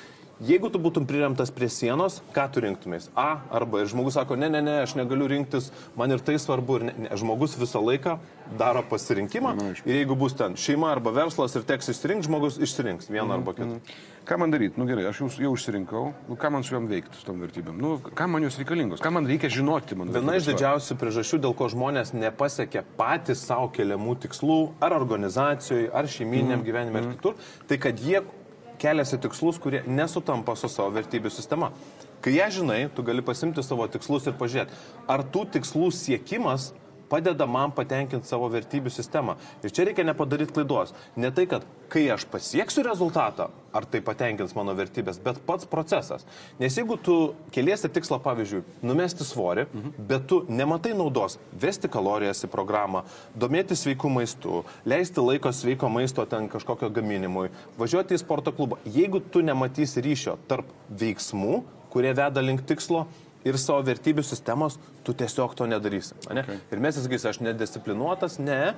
Jeigu 0.42 0.66
tu 0.66 0.80
būtum 0.82 1.04
priremtas 1.06 1.52
prie 1.54 1.68
sienos, 1.70 2.16
ką 2.34 2.48
tu 2.50 2.62
rinktumės? 2.64 3.06
A 3.14 3.44
arba 3.54 3.84
ir 3.84 3.90
žmogus 3.92 4.16
sako, 4.18 4.34
ne, 4.34 4.48
ne, 4.50 4.58
ne, 4.66 4.80
aš 4.82 4.96
negaliu 4.98 5.28
rinktis, 5.30 5.68
man 5.94 6.10
ir 6.10 6.24
tai 6.26 6.40
svarbu. 6.42 6.80
Ir 6.80 6.86
ne, 6.88 6.94
ne. 7.04 7.10
Žmogus 7.14 7.54
visą 7.60 7.78
laiką 7.78 8.16
daro 8.58 8.82
pasirinkimą 8.90 9.54
ir 9.86 10.00
jeigu 10.00 10.16
bus 10.18 10.34
ten 10.34 10.58
šeima 10.58 10.90
arba 10.90 11.14
verslas 11.14 11.54
ir 11.54 11.62
teks 11.68 11.92
išsirinkti, 11.94 12.26
žmogus 12.26 12.58
išsirinks 12.58 13.08
vieną 13.14 13.38
arba 13.38 13.54
kitą. 13.54 13.78
Ką 14.26 14.38
man 14.40 14.50
daryti? 14.50 14.80
Nu 14.80 14.88
gerai, 14.88 15.06
aš 15.06 15.20
jau, 15.20 15.30
jau 15.46 15.54
užsirinkau, 15.54 16.04
nu, 16.26 16.36
ką 16.40 16.50
man 16.50 16.64
su 16.64 16.74
juom 16.74 16.86
veikti, 16.88 17.14
su 17.20 17.26
tom 17.28 17.42
vertybėm? 17.44 17.76
Nu, 17.78 17.96
kam 18.16 18.32
man 18.34 18.46
jos 18.46 18.56
reikalingos? 18.56 19.02
Ką 19.04 19.12
man 19.14 19.28
reikia 19.28 19.50
žinoti? 19.52 19.98
Man 20.00 20.12
Viena 20.14 20.38
iš 20.38 20.48
didžiausių 20.48 20.96
priežasčių, 21.00 21.42
dėl 21.44 21.54
ko 21.58 21.68
žmonės 21.68 22.14
nepasiekia 22.16 22.86
patys 22.96 23.44
savo 23.44 23.68
keliamų 23.76 24.16
tikslų, 24.24 24.62
ar 24.82 24.96
organizacijoje, 24.96 25.90
ar 25.92 26.08
šeiminiam 26.08 26.64
gyvenime, 26.64 27.04
ar 27.04 27.12
kitur, 27.12 27.36
tai 27.68 27.78
kad 27.84 28.00
jie 28.00 28.24
keliasi 28.84 29.18
tikslus, 29.24 29.58
kurie 29.62 29.82
nesutampa 29.88 30.54
su 30.58 30.68
savo 30.68 30.92
vertybių 30.94 31.32
sistema. 31.32 31.72
Kai 32.24 32.36
ją 32.36 32.50
žinai, 32.60 32.80
tu 32.94 33.04
gali 33.04 33.24
pasimti 33.24 33.64
savo 33.64 33.88
tikslus 33.88 34.28
ir 34.28 34.36
pažiūrėti, 34.40 34.76
ar 35.08 35.24
tų 35.32 35.46
tikslų 35.56 35.90
siekimas 35.92 36.72
padeda 37.10 37.46
man 37.46 37.72
patenkinti 37.74 38.28
savo 38.28 38.48
vertybių 38.52 38.92
sistemą. 38.92 39.36
Ir 39.64 39.72
čia 39.74 39.88
reikia 39.88 40.06
nepadaryti 40.06 40.54
klaidos. 40.54 40.94
Ne 41.16 41.30
tai, 41.34 41.46
kad 41.50 41.66
kai 41.92 42.06
aš 42.10 42.24
pasieksiu 42.30 42.82
rezultatą, 42.86 43.50
ar 43.74 43.86
tai 43.90 44.00
patenkins 44.04 44.54
mano 44.56 44.74
vertybės, 44.76 45.18
bet 45.22 45.40
pats 45.46 45.68
procesas. 45.70 46.24
Nes 46.58 46.74
jeigu 46.78 46.96
tu 46.98 47.16
keliesi 47.54 47.90
tikslą, 47.92 48.20
pavyzdžiui, 48.24 48.62
numesti 48.86 49.26
svorį, 49.26 49.66
bet 49.98 50.26
tu 50.30 50.40
nematai 50.48 50.94
naudos 50.96 51.38
vesti 51.52 51.90
kalorijas 51.90 52.44
į 52.46 52.50
programą, 52.52 53.04
domėti 53.34 53.76
sveikų 53.78 54.10
maistų, 54.16 54.64
leisti 54.88 55.22
laiko 55.22 55.52
sveiko 55.52 55.90
maisto 55.92 56.26
ten 56.30 56.48
kažkokio 56.52 56.90
gaminimui, 56.94 57.50
važiuoti 57.78 58.16
į 58.16 58.22
sporto 58.22 58.54
klubą. 58.54 58.80
Jeigu 58.84 59.20
tu 59.20 59.42
nematysi 59.44 60.02
ryšio 60.04 60.38
tarp 60.50 60.70
veiksmų, 60.90 61.62
kurie 61.94 62.10
veda 62.16 62.42
link 62.42 62.64
tikslo, 62.66 63.04
ir 63.44 63.58
savo 63.60 63.82
vertybių 63.86 64.24
sistemos, 64.24 64.78
tu 65.04 65.14
tiesiog 65.16 65.54
to 65.58 65.66
nedarysi. 65.68 66.16
Ne? 66.32 66.44
Okay. 66.44 66.60
Ir 66.72 66.82
mes 66.82 66.96
sakysim, 66.96 67.30
aš 67.30 67.40
nedisciplinuotas, 67.44 68.38
ne. 68.42 68.74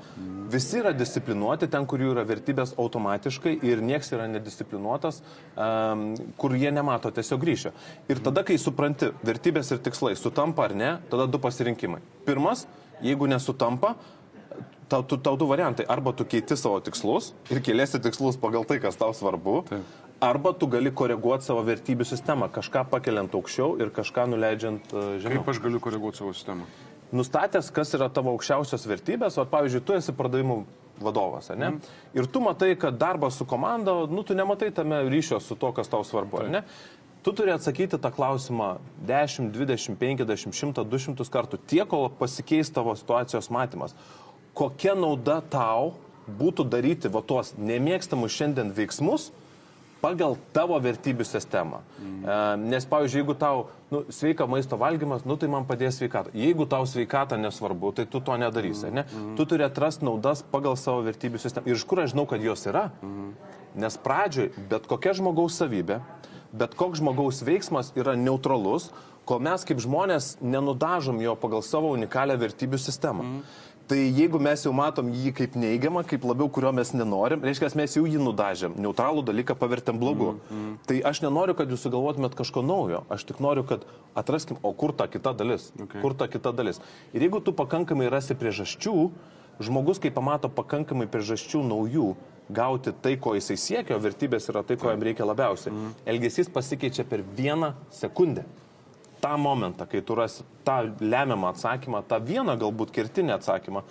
Visi 0.52 0.80
yra 0.80 0.92
disciplinuoti 0.96 1.68
ten, 1.72 1.86
kur 1.88 2.02
jų 2.02 2.16
yra 2.16 2.26
vertybės 2.26 2.74
automatiškai 2.80 3.56
ir 3.66 3.82
nieks 3.84 4.12
yra 4.16 4.26
nedisciplinuotas, 4.30 5.22
um, 5.54 6.08
kur 6.40 6.56
jie 6.58 6.72
nemato 6.74 7.12
tiesiog 7.14 7.46
ryšio. 7.50 7.72
Ir 8.12 8.22
tada, 8.26 8.44
kai 8.46 8.58
supranti, 8.60 9.12
vertybės 9.26 9.72
ir 9.74 9.82
tikslai 9.86 10.16
sutampa 10.18 10.66
ar 10.66 10.76
ne, 10.76 10.92
tada 11.12 11.28
du 11.30 11.40
pasirinkimai. 11.42 12.02
Pirmas, 12.26 12.66
jeigu 13.04 13.30
nesutampa, 13.30 13.94
tau, 14.88 15.02
tu, 15.02 15.18
tau 15.18 15.36
du 15.36 15.46
variantai. 15.50 15.86
Arba 15.88 16.14
tu 16.16 16.26
keiti 16.26 16.58
savo 16.58 16.80
tikslus 16.80 17.32
ir 17.50 17.62
keliasi 17.62 18.02
tikslus 18.02 18.38
pagal 18.40 18.66
tai, 18.66 18.80
kas 18.82 18.98
tau 18.98 19.14
svarbu. 19.14 19.62
Taip. 19.70 19.94
Arba 20.20 20.52
tu 20.56 20.66
gali 20.72 20.88
koreguoti 20.94 21.44
savo 21.44 21.60
vertybių 21.66 22.06
sistemą, 22.08 22.48
kažką 22.52 22.86
pakeliant 22.88 23.34
aukščiau 23.36 23.76
ir 23.84 23.90
kažką 23.92 24.24
nuleidžiant 24.32 24.94
uh, 24.94 25.16
žemiau. 25.20 25.42
Kaip 25.42 25.52
aš 25.52 25.60
galiu 25.66 25.80
koreguoti 25.84 26.22
savo 26.22 26.32
sistemą? 26.32 26.64
Nustatęs, 27.12 27.68
kas 27.70 27.92
yra 27.94 28.08
tavo 28.10 28.32
aukščiausios 28.32 28.88
vertybės, 28.88 29.36
o 29.38 29.44
pavyzdžiui, 29.46 29.82
tu 29.84 29.94
esi 29.94 30.14
pardavimų 30.16 30.62
vadovas, 31.04 31.50
ne? 31.52 31.68
Mm. 31.74 31.92
Ir 32.16 32.28
tu 32.32 32.40
matai, 32.40 32.72
kad 32.80 32.96
darbas 32.98 33.36
su 33.36 33.44
komanda, 33.48 33.92
nu, 34.08 34.24
tu 34.24 34.34
nematai 34.34 34.72
tame 34.74 35.02
ryšio 35.10 35.38
su 35.44 35.54
to, 35.60 35.70
kas 35.76 35.92
tau 35.92 36.00
svarbu, 36.06 36.40
ar 36.42 36.50
ne? 36.50 36.64
Tu 37.26 37.34
turi 37.36 37.52
atsakyti 37.52 37.98
tą 38.00 38.10
klausimą 38.14 38.76
10, 39.06 39.52
20, 39.52 39.98
50, 40.00 40.54
100, 40.54 40.84
200 40.86 41.28
kartų, 41.36 41.60
tiek, 41.68 41.86
kol 41.90 42.08
pasikeis 42.18 42.70
tavo 42.72 42.94
situacijos 42.96 43.50
matymas. 43.52 43.96
Kokia 44.56 44.94
nauda 44.96 45.40
tau 45.42 45.96
būtų 46.26 46.64
daryti 46.70 47.10
va 47.12 47.20
tuos 47.26 47.52
nemėgstamus 47.58 48.32
šiandien 48.32 48.72
veiksmus, 48.74 49.32
pagal 50.02 50.36
tavo 50.54 50.76
vertybių 50.82 51.24
sistemą. 51.26 51.80
Mm. 51.98 52.66
Nes, 52.70 52.86
pavyzdžiui, 52.88 53.22
jeigu 53.22 53.34
tau 53.38 53.66
nu, 53.92 54.02
sveika 54.12 54.46
maisto 54.50 54.78
valgymas, 54.80 55.24
nu, 55.26 55.38
tai 55.40 55.48
man 55.52 55.66
padės 55.68 55.98
sveikatą. 56.00 56.34
Jeigu 56.36 56.66
tau 56.70 56.86
sveikata 56.88 57.38
nesvarbu, 57.40 57.92
tai 57.96 58.06
tu 58.10 58.20
to 58.20 58.36
nedarysi. 58.40 58.90
Ne? 58.92 59.06
Mm. 59.06 59.34
Tu 59.38 59.48
turi 59.48 59.66
atrasti 59.66 60.06
naudas 60.06 60.44
pagal 60.52 60.78
savo 60.80 61.04
vertybių 61.06 61.40
sistemą. 61.42 61.70
Ir 61.70 61.78
iš 61.78 61.86
kur 61.88 62.04
aš 62.04 62.14
žinau, 62.14 62.26
kad 62.28 62.44
jos 62.44 62.66
yra? 62.68 62.88
Mm. 63.00 63.34
Nes 63.76 63.98
pradžioj 64.00 64.52
bet 64.70 64.88
kokia 64.88 65.16
žmogaus 65.16 65.58
savybė, 65.60 66.00
bet 66.56 66.76
koks 66.78 67.02
žmogaus 67.02 67.42
veiksmas 67.44 67.92
yra 67.98 68.16
neutralus, 68.16 68.90
kol 69.26 69.42
mes 69.42 69.64
kaip 69.66 69.80
žmonės 69.82 70.36
nenudažom 70.40 71.18
jo 71.24 71.34
pagal 71.40 71.64
savo 71.66 71.90
unikalią 71.96 72.38
vertybių 72.40 72.80
sistemą. 72.80 73.26
Mm. 73.26 73.62
Tai 73.86 73.98
jeigu 73.98 74.38
mes 74.42 74.64
jau 74.66 74.72
matom 74.74 75.12
jį 75.14 75.30
kaip 75.36 75.54
neigiamą, 75.54 76.02
kaip 76.10 76.24
labiau, 76.26 76.48
kurio 76.50 76.72
mes 76.74 76.90
nenorim, 76.90 77.44
reiškia, 77.46 77.68
mes 77.78 77.92
jau 77.94 78.02
jį 78.02 78.18
nudažėm, 78.18 78.74
neutralų 78.82 79.22
dalyką 79.28 79.54
pavertėm 79.60 80.00
blogu. 80.02 80.32
Mm, 80.34 80.56
mm. 80.56 80.72
Tai 80.90 80.96
aš 81.12 81.20
nenoriu, 81.22 81.54
kad 81.54 81.70
jūs 81.70 81.84
sugalvotumėt 81.86 82.34
kažko 82.34 82.64
naujo, 82.66 83.04
aš 83.14 83.28
tik 83.28 83.38
noriu, 83.44 83.62
kad 83.68 83.86
atraskim, 84.18 84.58
o 84.66 84.74
kur 84.74 84.90
ta 84.90 85.06
kita 85.06 85.36
dalis, 85.38 85.68
okay. 85.78 86.02
kur 86.02 86.18
ta 86.18 86.26
kita 86.26 86.50
dalis. 86.50 86.82
Ir 87.14 87.28
jeigu 87.28 87.38
tu 87.46 87.54
pakankamai 87.54 88.10
rasi 88.10 88.34
priežasčių, 88.34 88.96
žmogus, 89.62 90.02
kai 90.02 90.10
pamato 90.10 90.50
pakankamai 90.50 91.06
priežasčių 91.06 91.62
naujų, 91.70 92.10
gauti 92.50 92.90
tai, 93.02 93.14
ko 93.22 93.38
jisai 93.38 93.54
siekia, 93.54 93.94
o 93.94 94.02
vertybės 94.02 94.50
yra 94.50 94.66
tai, 94.66 94.80
ko 94.82 94.90
jam 94.90 95.02
reikia 95.02 95.30
labiausiai. 95.30 95.70
Mm. 95.70 95.98
Elgesys 96.10 96.50
pasikeičia 96.50 97.06
per 97.06 97.22
vieną 97.38 97.76
sekundę 97.94 98.48
tą 99.26 99.38
momentą, 99.38 99.86
kai 99.90 100.02
tu 100.02 100.14
rasi 100.14 100.44
tą 100.64 100.82
lemiamą 101.00 101.50
atsakymą, 101.50 102.02
tą 102.06 102.20
vieną 102.22 102.54
galbūt 102.60 102.92
kertinį 102.94 103.34
atsakymą, 103.40 103.82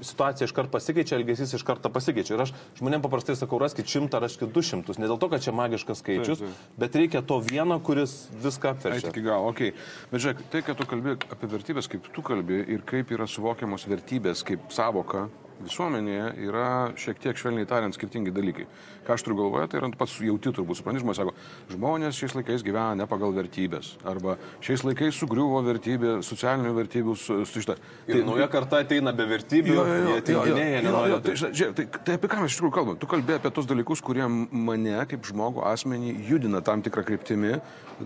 situacija 0.00 0.48
iškart 0.48 0.70
pasikeičia, 0.70 1.18
elgesys 1.18 1.54
iš 1.56 1.64
karto 1.66 1.90
pasikeičia. 1.90 2.36
Ir 2.36 2.42
aš 2.44 2.52
žmonėm 2.78 3.02
paprastai 3.04 3.36
sakau, 3.38 3.58
raskit 3.62 3.90
šimtą, 3.90 4.20
raskit 4.22 4.52
du 4.54 4.62
šimtus. 4.62 5.00
Ne 5.02 5.08
dėl 5.10 5.18
to, 5.20 5.28
kad 5.32 5.42
čia 5.42 5.54
magiškas 5.54 6.02
skaičius, 6.02 6.42
taip, 6.42 6.50
taip. 6.50 6.74
bet 6.82 6.98
reikia 7.00 7.22
to 7.26 7.40
vieno, 7.42 7.78
kuris 7.82 8.16
viską 8.44 8.74
apverčia. 8.74 9.10
Iki 9.10 9.24
galo, 9.26 9.50
okei. 9.50 9.72
Okay. 9.74 10.10
Bet 10.12 10.24
žiūrėk, 10.24 10.44
tai, 10.52 10.62
kad 10.66 10.78
tu 10.78 10.86
kalbė 10.90 11.16
apie 11.18 11.50
vertybės, 11.56 11.90
kaip 11.90 12.10
tu 12.14 12.26
kalbė 12.26 12.62
ir 12.76 12.86
kaip 12.86 13.14
yra 13.14 13.26
suvokiamos 13.30 13.88
vertybės 13.90 14.46
kaip 14.46 14.70
savoka 14.74 15.26
visuomenėje 15.62 16.26
yra 16.48 16.68
šiek 16.98 17.20
tiek 17.22 17.38
švelniai 17.38 17.68
tariant 17.68 17.94
skirtingi 17.94 18.32
dalykai. 18.34 18.66
Ką 19.04 19.14
aš 19.14 19.24
turiu 19.26 19.36
galvoje, 19.42 19.68
tai 19.70 19.80
yra 19.80 19.90
pats 19.98 20.16
jauti 20.24 20.52
turbūt, 20.54 20.78
supranti, 20.80 21.02
žmonės 21.02 21.20
sako, 21.20 21.34
žmonės 21.72 22.18
šiais 22.18 22.34
laikais 22.38 22.64
gyvena 22.64 22.96
ne 22.98 23.06
pagal 23.08 23.34
vertybės. 23.36 23.94
Arba 24.08 24.38
šiais 24.64 24.84
laikais 24.86 25.18
sugriuvo 25.20 25.60
vertybė, 25.66 26.16
socialinių 26.24 26.72
vertybių 26.78 27.16
su, 27.20 27.38
su. 27.48 27.64
Tai 27.64 28.20
nauja 28.24 28.48
karta 28.52 28.80
ateina 28.84 29.12
be 29.16 29.26
vertybių, 29.28 29.74
jo, 29.76 29.84
jo, 29.84 29.94
jo, 29.94 30.08
jie 30.08 30.22
ateiginėja, 30.22 30.82
nenori. 30.88 31.18
Tai, 31.24 31.36
žiūrėk, 31.42 31.76
tai, 31.78 31.86
tai 32.08 32.18
apie 32.18 32.32
ką 32.32 32.40
mes 32.42 32.52
iš 32.52 32.58
tikrųjų 32.58 32.74
kalbame? 32.78 33.00
Tu 33.00 33.10
kalbė 33.10 33.38
apie 33.38 33.52
tos 33.54 33.68
dalykus, 33.70 34.02
kurie 34.04 34.26
mane 34.28 34.96
kaip 35.10 35.28
žmogų 35.28 35.64
asmenį 35.68 36.16
judina 36.30 36.64
tam 36.64 36.82
tikrą 36.84 37.04
kryptimį, 37.08 37.58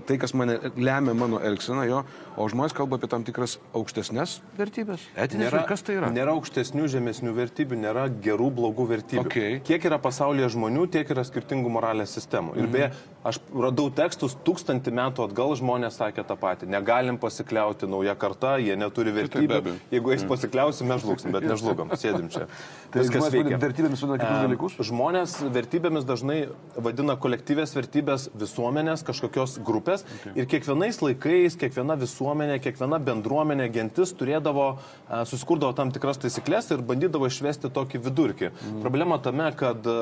tai, 0.08 0.18
kas 0.20 0.34
mane 0.36 0.58
lemia 0.76 1.14
mano 1.16 1.40
elgseną, 1.42 1.86
jo, 1.88 2.02
o 2.36 2.48
žmonės 2.50 2.76
kalba 2.76 2.98
apie 2.98 3.10
tam 3.10 3.24
tikras 3.26 3.56
aukštesnės 3.76 4.38
vertybės. 4.58 5.06
Etinės, 5.16 5.48
Nėra, 5.48 5.64
kas 5.68 5.86
tai 5.86 5.98
yra? 5.98 6.10
Nėra 6.14 6.34
aukštesnių, 6.36 6.90
žemesnių 6.92 7.34
vertybių. 7.38 7.47
Vertybių, 7.48 7.80
nėra 7.82 8.06
gerų, 8.22 8.50
blogų 8.54 8.86
vertybių. 8.92 9.26
Okay. 9.26 9.58
Kiek 9.64 9.84
yra 9.88 9.98
pasaulyje 10.02 10.52
žmonių, 10.54 10.86
tiek 10.92 11.08
yra 11.10 11.24
skirtingų 11.26 11.72
moralės 11.72 12.12
sistemų. 12.14 12.56
Ir 12.60 12.68
beje, 12.72 12.90
aš 13.26 13.40
radau 13.50 13.88
tekstus 13.94 14.36
tūkstantį 14.46 14.92
metų 14.98 15.24
atgal 15.26 15.54
žmonės 15.58 15.98
sakė 15.98 16.24
tą 16.28 16.36
patį. 16.38 16.68
Negalim 16.70 17.18
pasikliauti 17.20 17.88
nauja 17.90 18.14
karta, 18.18 18.56
jie 18.62 18.76
neturi 18.78 19.14
vertybių. 19.16 19.60
abejo. 19.60 19.76
Jeigu 19.92 20.14
jais 20.14 20.24
pasikliausim, 20.28 20.88
mes 20.92 21.02
žlugsim, 21.04 21.32
bet 21.34 21.46
nežlugom. 21.48 21.92
Sėdim 21.98 22.28
čia. 22.32 22.46
Tai 22.92 23.02
Viskas 23.02 23.28
veikia. 23.32 23.58
vertybėmis 23.60 24.02
vadina 24.04 24.18
kitus 24.22 24.44
dalykus? 24.46 24.76
Žmonės 24.88 25.34
vertybėmis 25.52 26.06
dažnai 26.08 26.38
vadina 26.76 27.18
kolektyvės 27.20 27.74
vertybės 27.76 28.28
visuomenės, 28.38 29.04
kažkokios 29.04 29.58
grupės. 29.64 30.06
Okay. 30.18 30.32
Ir 30.40 30.48
kiekvienais 30.48 31.00
laikais, 31.04 31.58
kiekviena 31.60 31.98
visuomenė, 32.00 32.56
kiekviena 32.64 33.00
bendruomenė, 33.04 33.68
gentis 33.74 34.14
turėdavo, 34.16 34.70
e, 34.78 35.20
susikurdavo 35.28 35.76
tam 35.76 35.92
tikras 35.92 36.20
taisyklės 36.22 36.72
ir 36.72 36.84
bandydavo 36.88 37.27
išvesti 37.30 37.70
tokį 37.74 38.00
vidurkį. 38.06 38.50
Mm. 38.52 38.80
Problema 38.84 39.18
tame, 39.22 39.48
kad 39.58 39.86
e, 39.86 39.98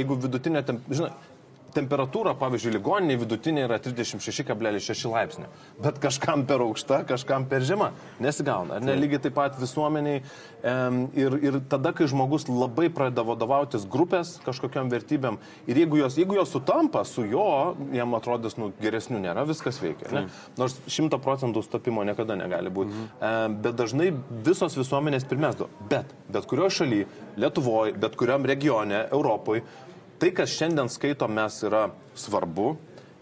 jeigu 0.00 0.18
vidutinė, 0.20 0.64
žinai, 0.90 1.12
temperatūra, 1.74 2.34
pavyzdžiui, 2.40 2.74
ligoninė 2.76 3.16
vidutinė 3.20 3.64
yra 3.66 3.78
36,6 3.82 5.10
laipsnio. 5.10 5.50
Bet 5.82 6.00
kažkam 6.02 6.44
per 6.48 6.64
aukšta, 6.64 7.02
kažkam 7.08 7.46
per 7.50 7.64
žema. 7.66 7.90
Nesigauna. 8.22 8.78
Ar 8.78 8.84
ne? 8.84 8.96
Lygiai 9.00 9.22
taip 9.26 9.36
pat 9.38 9.58
visuomeniai. 9.60 10.22
Ir, 11.16 11.36
ir 11.40 11.58
tada, 11.72 11.94
kai 11.96 12.08
žmogus 12.10 12.46
labai 12.50 12.90
pradeda 12.92 13.24
vadovautis 13.24 13.86
grupės 13.88 14.34
kažkokiam 14.44 14.90
vertybėm, 14.92 15.38
ir 15.70 15.80
jeigu 15.80 16.02
jos, 16.02 16.18
jeigu 16.20 16.36
jos 16.36 16.52
sutampa 16.52 17.04
su 17.08 17.24
jo, 17.28 17.46
jam 17.96 18.16
atrodys, 18.18 18.58
nu, 18.60 18.70
geresnių 18.82 19.22
nėra, 19.24 19.46
viskas 19.48 19.80
veikia. 19.80 20.10
Ne? 20.12 20.24
Nors 20.60 20.76
šimta 20.90 21.20
procentų 21.22 21.64
stopimo 21.64 22.04
niekada 22.06 22.36
negali 22.38 22.72
būti. 22.72 23.06
Em, 23.24 23.56
bet 23.64 23.78
dažnai 23.80 24.10
visos 24.44 24.76
visuomenės 24.76 25.24
primesdo. 25.30 25.70
Bet, 25.90 26.12
bet 26.28 26.48
kurioje 26.50 26.80
šalyje, 26.82 27.08
Lietuvoje, 27.40 27.94
bet 28.00 28.16
kuriam 28.20 28.44
regione, 28.44 29.04
Europoje, 29.14 29.64
tai, 30.20 30.30
kas 30.36 30.52
šiandien 30.52 30.90
skaitom 30.92 31.32
mes, 31.32 31.54
yra 31.64 31.86
svarbu, 32.18 32.74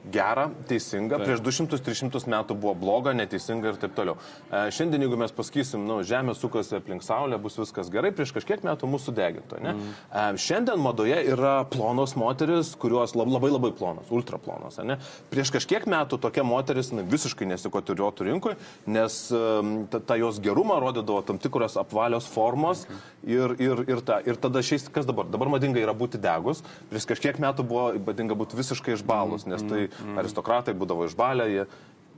gera, 0.06 0.48
teisinga. 0.68 1.18
Prieš 1.20 1.42
200-300 1.44 2.30
metų 2.30 2.56
buvo 2.58 2.74
bloga, 2.78 3.12
neteisinga 3.16 3.72
ir 3.72 3.80
taip 3.80 3.94
toliau. 3.96 4.16
E, 4.48 4.68
šiandien, 4.74 5.04
jeigu 5.04 5.18
mes 5.20 5.34
pasakysim, 5.34 5.82
nu, 5.88 6.00
Žemė 6.06 6.34
sukasi 6.38 6.78
aplink 6.78 7.04
Saulę, 7.04 7.38
bus 7.42 7.58
viskas 7.58 7.90
gerai, 7.92 8.12
prieš 8.14 8.32
kažkiek 8.36 8.64
metų 8.64 8.88
mūsų 8.88 9.14
deginto. 9.16 9.58
Ne? 9.62 9.74
Mm. 9.74 9.96
E, 10.08 10.24
šiandien 10.40 10.80
madoje 10.82 11.18
yra 11.34 11.56
plonos 11.68 12.14
moteris, 12.18 12.72
kurios 12.78 13.16
lab- 13.18 13.32
labai 13.34 13.50
labai 13.52 13.72
plonos, 13.76 14.08
ultra 14.14 14.40
plonos. 14.40 14.78
Ne? 14.86 14.98
Prieš 15.32 15.52
kažkiek 15.58 15.88
metų 15.90 16.20
tokia 16.22 16.46
moteris 16.46 16.92
na, 16.94 17.04
visiškai 17.08 17.48
nesikotiriuotų 17.52 18.28
rinkoje, 18.30 18.58
nes 18.88 19.18
um, 19.34 19.74
ta, 19.90 20.00
ta 20.00 20.18
jos 20.20 20.40
gerumą 20.44 20.78
rodydavo 20.82 21.20
tam 21.26 21.40
tikros 21.42 21.76
apvalios 21.80 22.28
formos 22.30 22.86
ir, 23.26 23.54
ir, 23.60 23.84
ir, 23.88 24.02
ta, 24.06 24.20
ir 24.24 24.38
tada 24.40 24.62
šiais, 24.64 24.86
kas 24.92 25.08
dabar? 25.08 25.28
Dabar 25.28 25.50
madinga 25.52 25.82
yra 25.82 25.94
būti 25.96 26.20
degus, 26.22 26.62
prieš 26.90 27.08
kažkiek 27.10 27.40
metų 27.42 27.66
buvo 27.68 27.90
madinga 28.08 28.36
būti 28.38 28.58
visiškai 28.58 28.96
išbalus, 28.96 29.46
nes 29.50 29.64
tai 29.68 29.87
aristokratai 30.18 30.74
būdavo 30.74 31.06
išbalę, 31.08 31.48
jie 31.52 31.66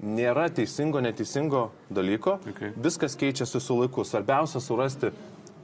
nėra 0.00 0.48
teisingo, 0.48 1.00
neteisingo 1.04 1.70
dalyko, 1.92 2.38
Okay. 2.48 2.72
viskas 2.76 3.16
keičiasi 3.16 3.60
su 3.60 3.76
laiku. 3.76 4.04
Svarbiausia 4.04 4.60
surasti, 4.60 5.10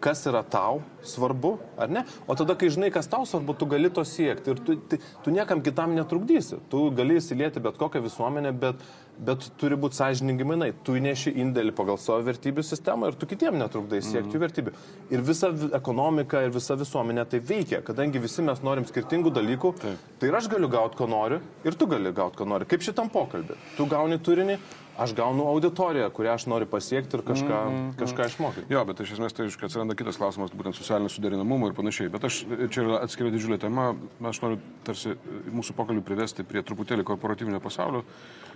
kas 0.00 0.24
yra 0.28 0.42
tau 0.42 0.82
svarbu, 1.06 1.54
ar 1.78 1.88
ne? 1.88 2.04
O 2.28 2.34
tada, 2.34 2.54
kai 2.58 2.68
žinai, 2.72 2.90
kas 2.94 3.06
tau 3.10 3.24
svarbu, 3.26 3.54
tu 3.58 3.66
gali 3.70 3.90
to 3.90 4.02
siekti 4.06 4.50
ir 4.54 4.60
tu, 4.62 4.76
tu, 4.76 4.98
tu 5.24 5.30
niekam 5.34 5.62
kitam 5.62 5.94
netrukdysi. 5.96 6.58
Tu 6.70 6.90
gali 6.98 7.16
įsilieti 7.20 7.62
bet 7.62 7.78
kokią 7.80 8.02
visuomenę, 8.04 8.52
bet, 8.60 8.82
bet 9.18 9.46
turi 9.60 9.78
būti 9.80 9.96
sąžiningi 10.00 10.44
mainai. 10.46 10.70
Tu 10.84 10.96
įneši 11.00 11.32
indėlį 11.42 11.72
pagal 11.78 11.98
savo 12.02 12.20
vertybių 12.26 12.64
sistemą 12.66 13.08
ir 13.12 13.18
tu 13.20 13.26
kitiem 13.30 13.56
netrukdai 13.60 14.02
siekti 14.04 14.36
jų 14.36 14.42
vertybių. 14.44 14.74
Ir 15.14 15.22
visa 15.26 15.50
vi- 15.50 15.70
ekonomika 15.78 16.42
ir 16.44 16.50
visa 16.54 16.76
visuomenė 16.76 17.24
tai 17.30 17.40
veikia, 17.40 17.82
kadangi 17.86 18.20
visi 18.22 18.42
mes 18.42 18.60
norim 18.66 18.84
skirtingų 18.84 19.32
dalykų. 19.38 19.74
Taip. 19.80 20.08
Tai 20.20 20.28
ir 20.28 20.34
aš 20.40 20.48
galiu 20.52 20.68
gauti, 20.68 20.96
ko 20.96 21.06
noriu, 21.06 21.40
ir 21.64 21.72
tu 21.78 21.86
gali 21.86 22.12
gauti, 22.12 22.36
ko 22.36 22.44
nori. 22.44 22.64
Kaip 22.68 22.80
šitam 22.84 23.08
pokalbį. 23.10 23.56
Tu 23.76 23.86
gauni 23.86 24.18
turinį, 24.18 24.58
aš 24.98 25.12
gaunu 25.14 25.44
auditoriją, 25.50 26.10
kurią 26.10 26.32
aš 26.34 26.46
noriu 26.50 26.66
pasiekti 26.66 27.16
ir 27.18 27.22
kažką, 27.26 27.58
mm, 27.68 27.76
mm, 27.80 27.92
kažką 28.00 28.26
išmokyti. 28.30 28.66
Jo, 28.72 28.84
bet 28.88 29.00
iš 29.04 29.12
esmės 29.16 29.34
tai 29.36 29.46
aišku, 29.46 29.66
atsiranda 29.68 29.94
kitas 29.98 30.16
klausimas, 30.16 30.50
būtent 30.56 30.76
socialinio 30.78 31.08
suderinamumo 31.12 31.68
ir 31.68 31.74
panašiai. 31.76 32.08
Bet 32.12 32.24
aš, 32.24 32.44
čia 32.72 32.82
yra 32.86 33.02
atskiria 33.04 33.30
didžiulė 33.34 33.58
tema, 33.60 33.90
aš 34.24 34.40
noriu 34.44 34.58
tarsi 34.84 35.16
mūsų 35.52 35.76
pokalbį 35.76 36.02
privesti 36.06 36.44
prie 36.44 36.62
truputėlį 36.62 37.04
korporatyvinio 37.04 37.60
pasaulio. 37.60 38.04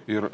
Ir 0.09 0.27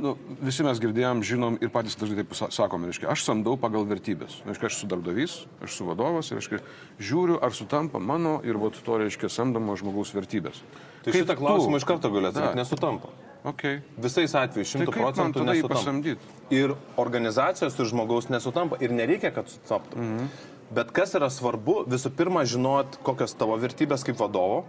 nu, 0.00 0.14
visi 0.40 0.64
mes 0.64 0.80
girdėjom, 0.80 1.20
žinom 1.22 1.58
ir 1.62 1.68
patys 1.70 1.94
dažnai 2.00 2.22
taip 2.24 2.32
sa- 2.34 2.48
sakome, 2.50 2.88
reiškia, 2.88 3.10
aš 3.12 3.22
samdau 3.28 3.54
pagal 3.60 3.84
vertybės. 3.86 4.40
Reiškia, 4.48 4.66
aš 4.70 4.78
esu 4.80 4.88
darbdavys, 4.90 5.34
aš 5.62 5.70
esu 5.76 5.84
vadovas 5.86 6.30
ir 6.32 6.40
reiškia, 6.40 6.58
žiūriu, 6.98 7.36
ar 7.44 7.52
sutampa 7.54 8.00
mano 8.00 8.40
ir 8.42 8.56
vat 8.58 8.80
to 8.82 8.96
reiškia 8.98 9.28
samdomo 9.30 9.76
žmogaus 9.76 10.10
vertybės. 10.16 10.56
Tai 11.04 11.12
Kaip 11.12 11.20
šitą 11.20 11.36
tu- 11.36 11.44
klausimą 11.44 11.76
iš 11.78 11.84
karto 11.84 12.10
galiu 12.10 12.32
atsakyti, 12.32 12.56
nesutampa. 12.58 13.08
Okay. 13.44 13.82
Visais 14.00 14.32
atvejais 14.32 14.70
Tai 14.70 14.80
šimtų 14.80 14.92
kaip 14.94 15.02
man 15.04 15.12
procentų 15.12 15.44
nesutampa. 15.44 16.14
Ir 16.54 16.72
organizacijos 17.00 17.76
ir 17.76 17.90
žmogaus 17.90 18.30
nesutampa 18.32 18.78
ir 18.80 18.94
nereikia, 18.96 19.34
kad 19.36 19.50
sutaptų. 19.52 20.00
Mhm. 20.00 20.30
Bet 20.74 20.94
kas 20.96 21.12
yra 21.14 21.28
svarbu, 21.30 21.82
visų 21.92 22.10
pirma, 22.16 22.46
žinot, 22.48 22.96
kokios 23.04 23.36
tavo 23.36 23.58
vertybės 23.60 24.02
kaip 24.06 24.16
vadovo, 24.18 24.64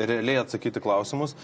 realiai 0.00 0.40
atsakyti 0.40 0.80
klausimus, 0.82 1.34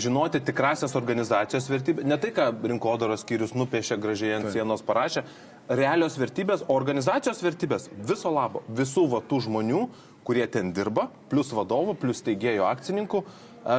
žinoti 0.00 0.40
tikrasias 0.44 0.94
organizacijos 0.96 1.68
vertybės, 1.70 2.06
ne 2.08 2.16
tai, 2.20 2.30
ką 2.36 2.50
rinkodaros 2.72 3.24
skyrius 3.24 3.54
nupiešė 3.56 3.98
gražiai 4.00 4.36
ant 4.38 4.50
sienos 4.52 4.84
parašė, 4.86 5.24
realios 5.68 6.16
vertybės, 6.20 6.64
organizacijos 6.72 7.42
vertybės 7.44 7.88
viso 8.08 8.32
labo, 8.32 8.62
visų 8.68 9.08
va 9.12 9.22
tų 9.28 9.42
žmonių, 9.48 9.82
kurie 10.28 10.46
ten 10.46 10.72
dirba, 10.76 11.08
plus 11.32 11.52
vadovų, 11.56 11.96
plus 12.00 12.22
teigėjo 12.24 12.68
akcininkų, 12.70 13.24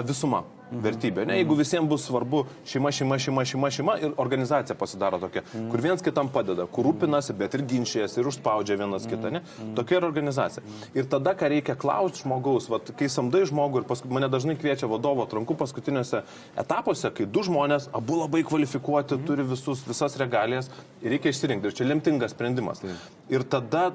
visuma 0.09 0.43
vertybė. 0.71 1.25
Ne? 1.27 1.37
Jeigu 1.41 1.55
visiems 1.57 1.89
bus 1.89 2.05
svarbu 2.07 2.43
šeima, 2.67 2.91
šeima, 2.95 3.17
šeima, 3.21 3.45
šeima, 3.45 3.69
šeima 3.73 3.95
ir 4.01 4.13
organizacija 4.21 4.75
pasidaro 4.79 5.19
tokia, 5.21 5.43
kur 5.71 5.83
viens 5.83 6.03
kitam 6.05 6.29
padeda, 6.33 6.65
kur 6.71 6.87
rūpinasi, 6.87 7.35
bet 7.37 7.57
ir 7.57 7.65
ginčijasi, 7.69 8.19
ir 8.21 8.29
užspaudžia 8.31 8.77
vienas 8.79 9.07
kitą. 9.09 9.31
Ne? 9.33 9.43
Tokia 9.77 9.99
yra 9.99 10.09
organizacija. 10.09 10.63
Ir 10.97 11.07
tada, 11.11 11.35
ką 11.37 11.51
reikia 11.53 11.75
klausti 11.79 12.23
žmogaus, 12.23 12.69
vat, 12.71 12.93
kai 12.97 13.09
samdai 13.11 13.43
žmogų 13.49 13.83
ir 13.83 13.89
paskui, 13.89 14.11
mane 14.13 14.29
dažnai 14.33 14.57
kviečia 14.59 14.89
vadovo 14.91 15.25
atrankų 15.27 15.57
paskutiniuose 15.59 16.23
etapuose, 16.59 17.11
kai 17.15 17.27
du 17.29 17.45
žmonės, 17.45 17.89
abu 17.95 18.21
labai 18.21 18.43
kvalifikuoti, 18.47 19.19
turi 19.27 19.45
visus, 19.47 19.83
visas 19.87 20.17
regalijas 20.21 20.71
ir 21.03 21.13
reikia 21.15 21.33
išsirinkti. 21.33 21.69
Ir 21.69 21.77
čia 21.77 21.89
lemtingas 21.89 22.35
sprendimas. 22.35 22.83
Ir 23.31 23.45
tada 23.47 23.91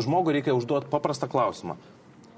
žmogui 0.00 0.38
reikia 0.38 0.56
užduoti 0.56 0.90
paprastą 0.92 1.30
klausimą 1.30 1.78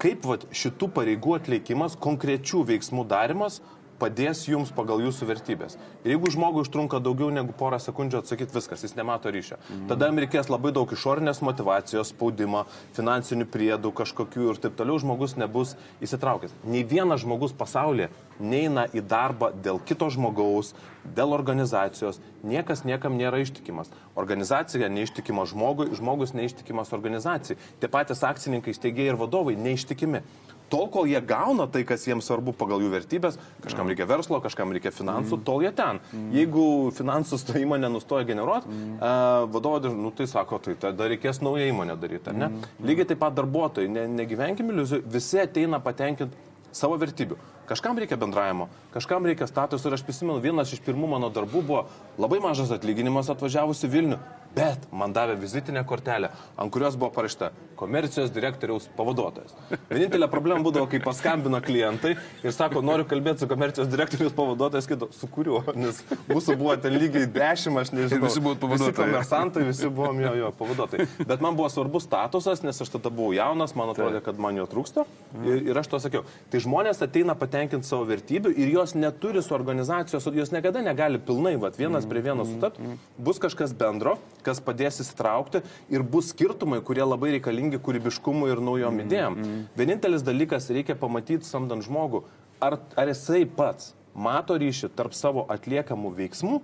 kaip 0.01 0.25
vat, 0.29 0.45
šitų 0.53 0.91
pareigų 0.93 1.37
atlikimas, 1.39 1.97
konkrečių 2.01 2.63
veiksmų 2.71 3.07
darimas 3.09 3.61
padės 3.99 4.43
jums 4.47 4.71
pagal 4.75 5.01
jūsų 5.05 5.27
vertybės. 5.29 5.77
Ir 6.03 6.13
jeigu 6.15 6.31
žmogui 6.33 6.63
užtrunka 6.63 6.99
daugiau 7.03 7.29
negu 7.33 7.55
porą 7.57 7.79
sekundžių 7.81 8.21
atsakyti 8.21 8.55
viskas, 8.55 8.83
jis 8.85 8.95
nemato 8.97 9.31
ryšio. 9.33 9.57
Mhm. 9.59 9.87
Tada 9.91 10.09
jam 10.09 10.21
reikės 10.21 10.51
labai 10.53 10.73
daug 10.75 10.91
išorinės 10.93 11.41
motivacijos, 11.45 12.13
spaudimo, 12.13 12.65
finansinių 12.97 13.49
priedų 13.53 13.93
kažkokių 13.97 14.51
ir 14.51 14.61
taip 14.63 14.77
toliau 14.79 14.99
žmogus 15.01 15.37
nebus 15.39 15.75
įsitraukęs. 16.03 16.55
Nei 16.67 16.85
vienas 16.87 17.25
žmogus 17.25 17.55
pasaulyje 17.57 18.11
neina 18.39 18.85
į 18.93 19.01
darbą 19.07 19.51
dėl 19.63 19.79
kito 19.83 20.09
žmogaus, 20.13 20.73
dėl 21.15 21.33
organizacijos. 21.35 22.19
Niekas 22.47 22.83
niekam 22.87 23.17
nėra 23.17 23.39
ištikimas. 23.41 23.89
Organizacija 24.19 24.89
neištikima 24.91 25.45
žmogui, 25.49 25.89
žmogus 25.97 26.35
neištikimas 26.37 26.93
organizacijai. 26.95 27.57
Tie 27.81 27.89
patys 27.91 28.23
akcininkai, 28.27 28.75
steigėjai 28.75 29.15
ir 29.15 29.19
vadovai 29.19 29.57
neištikimi. 29.59 30.23
Tol, 30.67 30.87
kol 30.91 31.07
jie 31.07 31.19
gauna 31.23 31.67
tai, 31.71 31.85
kas 31.87 32.03
jiems 32.07 32.27
svarbu 32.27 32.51
pagal 32.57 32.81
jų 32.83 32.89
vertybės, 32.91 33.37
kažkam 33.63 33.87
reikia 33.87 34.07
verslo, 34.09 34.41
kažkam 34.43 34.73
reikia 34.75 34.91
finansų, 34.91 35.39
tol 35.47 35.63
jie 35.63 35.71
ten. 35.75 36.01
Jeigu 36.35 36.91
finansus 36.97 37.45
ta 37.47 37.55
įmonė 37.59 37.87
nustoja 37.93 38.27
generuoti, 38.27 38.67
uh, 38.67 39.45
vadovai 39.53 39.93
nu, 39.95 40.11
tai 40.11 40.27
sako, 40.27 40.59
tai 40.59 40.75
tada 40.75 41.07
reikės 41.07 41.39
naują 41.45 41.69
įmonę 41.71 41.95
daryti, 42.01 42.33
ar 42.33 42.35
ne? 42.35 42.51
Lygiai 42.83 43.07
taip 43.07 43.23
pat 43.23 43.37
darbuotojai, 43.37 43.87
ne, 43.87 44.07
negyvenkime 44.19 44.75
iliuzijų, 44.75 45.05
visi 45.15 45.39
ateina 45.39 45.79
patenkinti 45.83 46.35
savo 46.75 46.97
vertybių. 46.99 47.37
Kažkam 47.67 47.97
reikia 47.99 48.15
bendravimo, 48.19 48.69
kažkam 48.93 49.25
reikia 49.27 49.47
statusų 49.49 49.89
ir 49.89 49.95
aš 49.97 50.03
prisimenu, 50.07 50.39
vienas 50.43 50.71
iš 50.71 50.79
pirmų 50.85 51.09
mano 51.15 51.29
darbų 51.33 51.63
buvo 51.67 51.81
labai 52.19 52.39
mažas 52.43 52.71
atlyginimas 52.71 53.27
atvažiavus 53.33 53.83
į 53.83 53.89
Vilnių, 53.91 54.19
bet 54.55 54.87
man 54.91 55.13
davė 55.15 55.35
vizitinę 55.41 55.83
kortelę, 55.87 56.31
ant 56.57 56.73
kurios 56.73 56.95
buvo 56.95 57.11
parašyta 57.15 57.51
komercijos 57.77 58.31
direktoriaus 58.33 58.87
pavaduotojas. 58.97 59.53
Vienintelė 59.91 60.25
problema 60.31 60.63
būdavo, 60.65 60.87
kai 60.89 60.97
paskambino 61.03 61.59
klientai 61.61 62.15
ir 62.41 62.55
sako, 62.55 62.81
noriu 62.81 63.05
kalbėti 63.05 63.43
su 63.43 63.49
komercijos 63.51 63.89
direktoriaus 63.91 64.33
pavaduotojas, 64.33 64.87
kito, 64.89 65.11
su 65.13 65.29
kuriuo, 65.29 65.61
nes 65.77 65.99
mūsų 66.25 66.55
buvo 66.57 66.73
ten 66.81 66.97
lygiai 66.97 67.27
dešimt, 67.29 67.77
aš 67.83 67.93
nežinau. 67.93 68.25
Visi 68.25 68.41
Visi 68.41 68.65
pavaduotojai. 68.65 68.95
komersantai, 68.97 69.63
visi 69.67 69.89
buvom 69.93 70.19
jo, 70.23 70.33
jo 70.41 70.49
pavaduotojai. 70.57 71.05
Bet 71.29 71.43
man 71.45 71.57
buvo 71.59 71.69
svarbus 71.69 72.07
statusas, 72.07 72.63
nes 72.65 72.81
aš 72.81 72.89
tada 72.95 73.11
buvau 73.13 73.35
jaunas, 73.37 73.75
man 73.77 73.93
atrodė, 73.93 74.23
kad 74.25 74.41
man 74.41 74.57
jo 74.57 74.65
trūksta. 74.69 75.05
Ir, 75.45 75.69
ir 75.69 75.77
aš 75.77 75.91
to 75.91 75.99
sakiau. 76.01 76.23
Tai 76.51 76.61
žmonės 76.63 77.01
ateina 77.05 77.35
patenkinti 77.37 77.87
savo 77.87 78.07
vertybių 78.09 78.55
ir 78.57 78.73
jos 78.73 78.95
neturi 78.97 79.43
su 79.45 79.53
organizacijos, 79.57 80.25
jos 80.33 80.53
niekada 80.55 80.81
negali 80.81 81.21
pilnai, 81.21 81.55
vat, 81.61 81.77
vienas 81.77 82.07
prie 82.09 82.23
vieno 82.25 82.45
sutapti. 82.47 82.97
Bus 83.21 83.41
kažkas 83.43 83.75
bendro, 83.77 84.17
kas 84.47 84.63
padės 84.63 85.01
įsitraukti 85.03 85.61
ir 85.93 86.05
bus 86.15 86.31
skirtumai, 86.33 86.79
kurie 86.85 87.03
labai 87.03 87.35
reikalingi 87.35 87.81
kūrybiškumui 87.83 88.49
ir 88.53 88.63
naujom 88.63 89.03
idėjom. 89.03 89.37
Vienintelis 89.77 90.25
dalykas 90.25 90.71
reikia 90.73 90.97
pamatyti 90.99 91.47
samdant 91.47 91.85
žmogų, 91.85 92.23
ar, 92.63 92.79
ar 92.97 93.11
jisai 93.11 93.43
pats 93.45 93.93
mato 94.17 94.57
ryšį 94.57 94.89
tarp 94.97 95.13
savo 95.13 95.45
atliekamų 95.53 96.15
veiksmų 96.17 96.61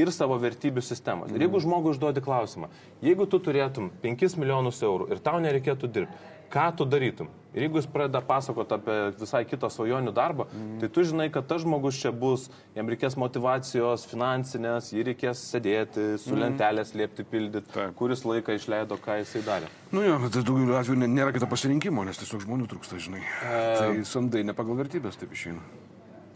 ir 0.00 0.10
savo 0.14 0.36
vertybių 0.40 0.82
sistemos. 0.84 1.30
Ir 1.34 1.44
jeigu 1.46 1.60
žmogui 1.62 1.94
užduodi 1.94 2.22
klausimą, 2.24 2.70
jeigu 3.04 3.26
tu 3.30 3.40
turėtum 3.42 3.90
5 4.02 4.36
milijonus 4.40 4.80
eurų 4.86 5.10
ir 5.12 5.22
tau 5.22 5.40
nereikėtų 5.42 5.90
dirbti, 5.90 6.28
ką 6.52 6.70
tu 6.76 6.86
darytum? 6.88 7.30
Ir 7.50 7.64
jeigu 7.64 7.80
jis 7.80 7.88
pradeda 7.90 8.20
pasakoti 8.22 8.76
apie 8.76 8.96
visai 9.18 9.40
kitą 9.48 9.66
svajonių 9.74 10.12
darbą, 10.14 10.44
mm. 10.54 10.76
tai 10.78 10.90
tu 10.94 11.02
žinai, 11.02 11.26
kad 11.34 11.48
tas 11.50 11.64
žmogus 11.64 11.98
čia 11.98 12.12
bus, 12.14 12.44
jam 12.76 12.86
reikės 12.92 13.16
motivacijos 13.18 14.04
finansinės, 14.06 14.92
jį 14.94 15.08
reikės 15.08 15.42
sėdėti, 15.50 16.06
su 16.22 16.30
mm. 16.36 16.40
lentelės 16.44 16.94
liepti 16.94 17.26
pildyti, 17.26 17.66
Taip. 17.74 17.96
kuris 17.98 18.22
laiką 18.22 18.54
išleido, 18.54 19.00
ką 19.02 19.18
jisai 19.24 19.42
darė. 19.48 19.72
Nu 19.90 20.06
jo, 20.06 20.20
bet 20.22 20.38
daugeliu 20.38 20.78
atveju 20.78 21.10
nėra 21.10 21.34
kito 21.34 21.50
pasirinkimo, 21.50 22.06
nes 22.06 22.22
tiesiog 22.22 22.46
žmonių 22.46 22.70
trūksta, 22.70 23.02
žinai. 23.02 23.26
E... 23.26 23.60
Tai 23.82 23.92
samdai 24.06 24.46
ne 24.46 24.54
pagal 24.54 24.78
vertybės 24.84 25.18
taip 25.18 25.34
išeina. 25.34 25.66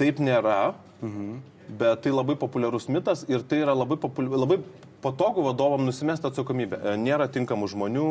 Taip 0.01 0.19
nėra. 0.19 0.73
Mhm 0.99 1.43
bet 1.69 2.03
tai 2.05 2.13
labai 2.13 2.37
populiarus 2.37 2.89
mitas 2.93 3.25
ir 3.29 3.43
tai 3.49 3.63
yra 3.65 3.75
labai, 3.77 3.97
populiar, 3.97 4.37
labai 4.45 4.59
patogu 5.05 5.45
vadovam 5.45 5.85
nusimesti 5.85 6.29
atsakomybę. 6.31 6.81
E, 6.81 6.95
nėra 7.01 7.29
tinkamų 7.33 7.69
žmonių, 7.75 8.07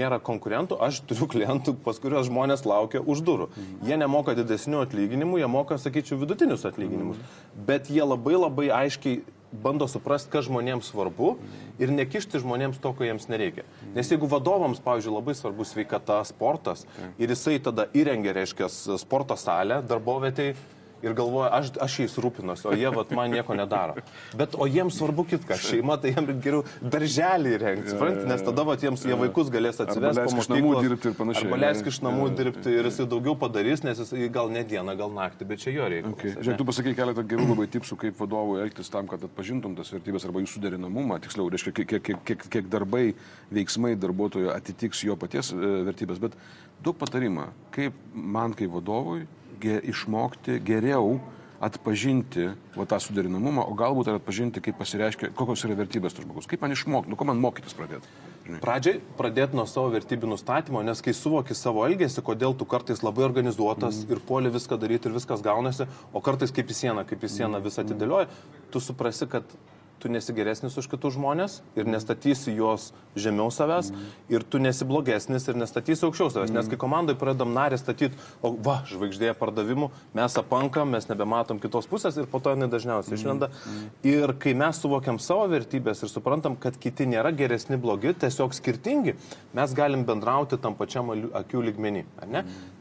nėra 0.00 0.20
konkurentų, 0.24 0.78
aš 0.84 1.00
turiu 1.08 1.28
klientų, 1.32 1.76
pas 1.86 2.00
kuriuos 2.02 2.28
žmonės 2.28 2.66
laukia 2.68 3.00
už 3.00 3.24
durų. 3.24 3.48
Mhm. 3.54 3.78
Jie 3.88 4.00
nemoka 4.04 4.36
didesnių 4.36 4.84
atlyginimų, 4.84 5.40
jie 5.40 5.48
moka, 5.50 5.80
sakyčiau, 5.80 6.20
vidutinius 6.20 6.66
atlyginimus, 6.68 7.16
mhm. 7.16 7.64
bet 7.70 7.88
jie 7.92 8.04
labai 8.04 8.36
labai 8.36 8.68
aiškiai 8.84 9.22
bando 9.62 9.86
suprasti, 9.90 10.30
kas 10.32 10.48
žmonėms 10.48 10.88
svarbu 10.90 11.34
ir 11.82 11.92
nekišti 11.94 12.40
žmonėms 12.42 12.80
to, 12.82 12.90
ko 12.96 13.06
jiems 13.06 13.28
nereikia. 13.30 13.64
Nes 13.94 14.10
jeigu 14.10 14.28
vadovams, 14.30 14.80
pavyzdžiui, 14.84 15.14
labai 15.14 15.34
svarbu 15.38 15.66
sveikata, 15.68 16.20
sportas 16.26 16.84
ir 17.22 17.30
jisai 17.30 17.60
tada 17.62 17.86
įrengia, 17.94 18.34
reiškia, 18.36 18.68
sporto 19.00 19.36
salę 19.38 19.80
darbovietėje, 19.86 20.56
ir 21.04 21.14
galvoja, 21.16 21.50
aš, 21.58 21.72
aš 21.84 21.98
jais 22.02 22.16
rūpinuosi, 22.20 22.66
o 22.70 22.74
jie 22.78 22.90
vat, 22.94 23.12
man 23.16 23.32
nieko 23.34 23.56
nedaro. 23.58 24.02
Bet 24.38 24.56
o 24.58 24.68
jiems 24.70 24.98
svarbu 24.98 25.26
kitką, 25.30 25.58
šeima, 25.60 25.96
tai 26.00 26.14
jiems 26.14 26.40
geriau 26.44 26.62
darželį 26.80 27.54
rengti, 27.62 27.92
suprantate, 27.92 28.28
nes 28.30 28.44
tada 28.46 28.66
vat, 28.68 28.84
jiems 28.84 29.04
jie 29.06 29.18
vaikus 29.20 29.52
galės 29.54 29.80
atsivesti 29.84 30.26
po 30.28 30.46
namų 30.54 30.72
dirbti 30.84 31.10
ir 31.10 31.16
panašiai. 31.18 31.48
Arba 31.50 31.60
leisk 31.62 31.90
iš 31.92 32.00
namų 32.04 32.30
dirbti 32.38 32.74
ir 32.78 32.88
jisai 32.90 33.08
daugiau 33.10 33.36
padarys, 33.38 33.84
nes 33.86 34.00
jisai 34.02 34.28
gal 34.34 34.52
ne 34.52 34.64
dieną, 34.68 34.96
gal 34.98 35.12
naktį, 35.14 35.48
bet 35.52 35.64
čia 35.64 35.74
jo 35.76 35.88
reikia. 35.92 36.12
Okay. 36.14 36.34
Žiūrėk, 36.38 36.60
tu 36.60 36.68
pasakai 36.70 36.96
keletą 36.98 37.26
gerų 37.34 37.48
labai 37.52 37.68
tipsų, 37.76 37.98
kaip 38.00 38.18
vadovui 38.20 38.60
elgtis 38.64 38.92
tam, 38.92 39.08
kad 39.10 39.24
atpažintum 39.28 39.76
tas 39.78 39.92
vertybės 39.94 40.26
arba 40.28 40.42
jų 40.42 40.52
suderinamumą, 40.54 41.20
tiksliau, 41.24 41.48
reiškia, 41.52 41.74
kiek, 41.80 41.96
kiek, 42.00 42.20
kiek, 42.28 42.46
kiek 42.56 42.70
darbai, 42.72 43.06
veiksmai 43.54 43.94
darbuotojo 44.00 44.52
atitiks 44.54 45.04
jo 45.06 45.16
paties 45.20 45.52
e, 45.54 45.72
vertybės, 45.88 46.20
bet 46.22 46.36
duok 46.84 46.98
patarimą, 47.00 47.48
kaip 47.74 47.96
man 48.14 48.54
kaip 48.56 48.72
vadovui 48.74 49.24
ge, 49.60 49.78
išmokti 49.92 50.58
geriau 50.64 51.18
atpažinti 51.64 52.50
va, 52.74 52.84
tą 52.88 52.98
suderinamumą, 53.00 53.64
o 53.64 53.74
galbūt 53.78 54.10
ir 54.10 54.18
atpažinti, 54.18 54.62
kaip 54.64 54.76
pasireiškia, 54.80 55.30
kokios 55.38 55.64
yra 55.64 55.76
vertybės 55.78 56.16
to 56.16 56.24
žmogus. 56.24 56.48
Kaip 56.50 56.64
man 56.64 56.74
išmokti, 56.74 57.12
nu 57.12 57.18
ko 57.18 57.26
man 57.28 57.40
mokytis 57.40 57.76
pradėti? 57.78 58.10
Žinai. 58.44 58.58
Pradžiai 58.60 58.98
pradėti 59.16 59.56
nuo 59.56 59.64
savo 59.70 59.88
vertybių 59.94 60.34
nustatymo, 60.34 60.82
nes 60.84 61.00
kai 61.04 61.14
suvoki 61.16 61.56
savo 61.56 61.86
elgesį, 61.86 62.20
kodėl 62.26 62.56
tu 62.58 62.66
kartais 62.68 63.00
labai 63.00 63.24
organizuotas 63.24 64.02
mm. 64.02 64.10
ir 64.12 64.20
puoli 64.28 64.52
viską 64.52 64.76
daryti 64.80 65.08
ir 65.08 65.16
viskas 65.16 65.44
gaunasi, 65.44 65.86
o 66.12 66.20
kartais 66.24 66.52
kaip 66.52 66.68
į 66.68 66.76
sieną, 66.82 67.06
kaip 67.08 67.24
į 67.24 67.30
sieną 67.38 67.62
visą 67.64 67.86
atidėlioji, 67.86 68.28
tu 68.74 68.84
suprasi, 68.84 69.30
kad 69.32 69.56
tu 70.04 70.12
nesi 70.12 70.34
geresnis 70.36 70.74
už 70.76 70.90
kitus 70.92 71.14
žmonės 71.16 71.62
ir 71.80 71.88
nestatysi 71.88 72.52
juos 72.52 72.90
žemiau 73.16 73.48
savęs 73.54 73.88
mm. 73.88 74.10
ir 74.36 74.44
tu 74.44 74.60
nesi 74.60 74.84
blogesnis 74.84 75.48
ir 75.48 75.56
nestatysi 75.56 76.04
aukščiau 76.04 76.28
savęs. 76.34 76.52
Mm. 76.52 76.58
Nes 76.58 76.68
kai 76.68 76.78
komandai 76.82 77.14
pradedam 77.16 77.54
narį 77.56 77.78
statyti, 77.80 78.20
o 78.44 78.52
va, 78.66 78.82
žvaigždėje 78.90 79.32
pardavimų, 79.40 79.88
mes 80.18 80.36
apankam, 80.42 80.92
mes 80.92 81.08
nebematom 81.08 81.62
kitos 81.62 81.88
pusės 81.88 82.20
ir 82.20 82.28
po 82.28 82.42
to 82.44 82.52
jinai 82.52 82.68
dažniausiai 82.68 83.16
išlenda. 83.16 83.48
Mm. 83.48 83.88
Ir 84.12 84.34
kai 84.44 84.52
mes 84.60 84.82
suvokiam 84.84 85.22
savo 85.22 85.48
vertybės 85.54 86.04
ir 86.04 86.12
suprantam, 86.12 86.60
kad 86.60 86.76
kiti 86.76 87.08
nėra 87.08 87.32
geresni, 87.32 87.80
blogi, 87.80 88.12
tiesiog 88.26 88.52
skirtingi, 88.60 89.16
mes 89.56 89.76
galim 89.78 90.04
bendrauti 90.04 90.60
tam 90.60 90.76
pačiam 90.76 91.16
akių 91.16 91.64
lygmenį. 91.70 92.04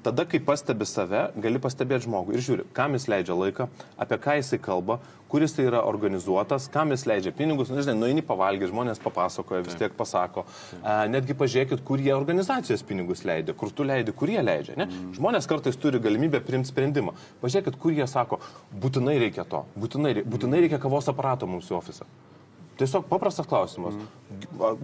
Tada, 0.04 0.26
kai 0.28 0.40
pastebi 0.44 0.84
save, 0.84 1.30
gali 1.40 1.60
pastebėti 1.64 2.10
žmogų 2.10 2.34
ir 2.36 2.42
žiūri, 2.44 2.64
kam 2.76 2.98
jis 2.98 3.06
leidžia 3.08 3.38
laiką, 3.40 3.70
apie 4.04 4.18
ką 4.20 4.34
jisai 4.36 4.60
kalba, 4.60 4.98
kuris 5.32 5.56
tai 5.56 5.64
yra 5.70 5.80
organizuotas, 5.88 6.66
kam 6.74 6.92
jis 6.92 7.06
leidžia 7.08 7.32
pinigus, 7.38 7.72
nu, 7.72 7.80
žinai, 7.80 7.96
nueini 8.02 8.24
pavalgyti, 8.26 8.68
žmonės 8.74 9.00
papasakoja, 9.02 9.64
vis 9.64 9.78
tiek 9.80 9.96
pasako. 9.96 10.44
A, 10.82 11.06
netgi 11.10 11.38
pažiūrėkit, 11.40 11.86
kur 11.88 12.04
jie 12.04 12.12
organizacijos 12.14 12.84
pinigus 12.86 13.24
leidžia, 13.24 13.56
kur 13.58 13.72
tu 13.72 13.88
leidi, 13.88 14.12
kur 14.12 14.30
jie 14.30 14.44
leidžia. 14.44 14.76
Ne? 14.82 14.90
Mm. 14.92 15.16
Žmonės 15.16 15.48
kartais 15.50 15.80
turi 15.80 16.04
galimybę 16.04 16.44
priimti 16.44 16.74
sprendimą. 16.74 17.16
Pažiūrėkit, 17.42 17.80
kur 17.80 17.96
jie 17.96 18.10
sako, 18.12 18.44
būtinai 18.84 19.16
reikia 19.24 19.48
to, 19.48 19.64
būtinai, 19.80 20.20
būtinai 20.28 20.66
reikia 20.68 20.84
kavos 20.84 21.08
aparato 21.10 21.48
mums 21.50 21.72
į 21.72 21.80
ofisą. 21.80 22.12
Tiesiog 22.78 23.06
paprastas 23.10 23.48
klausimas. 23.50 23.96
Mm. 23.96 24.08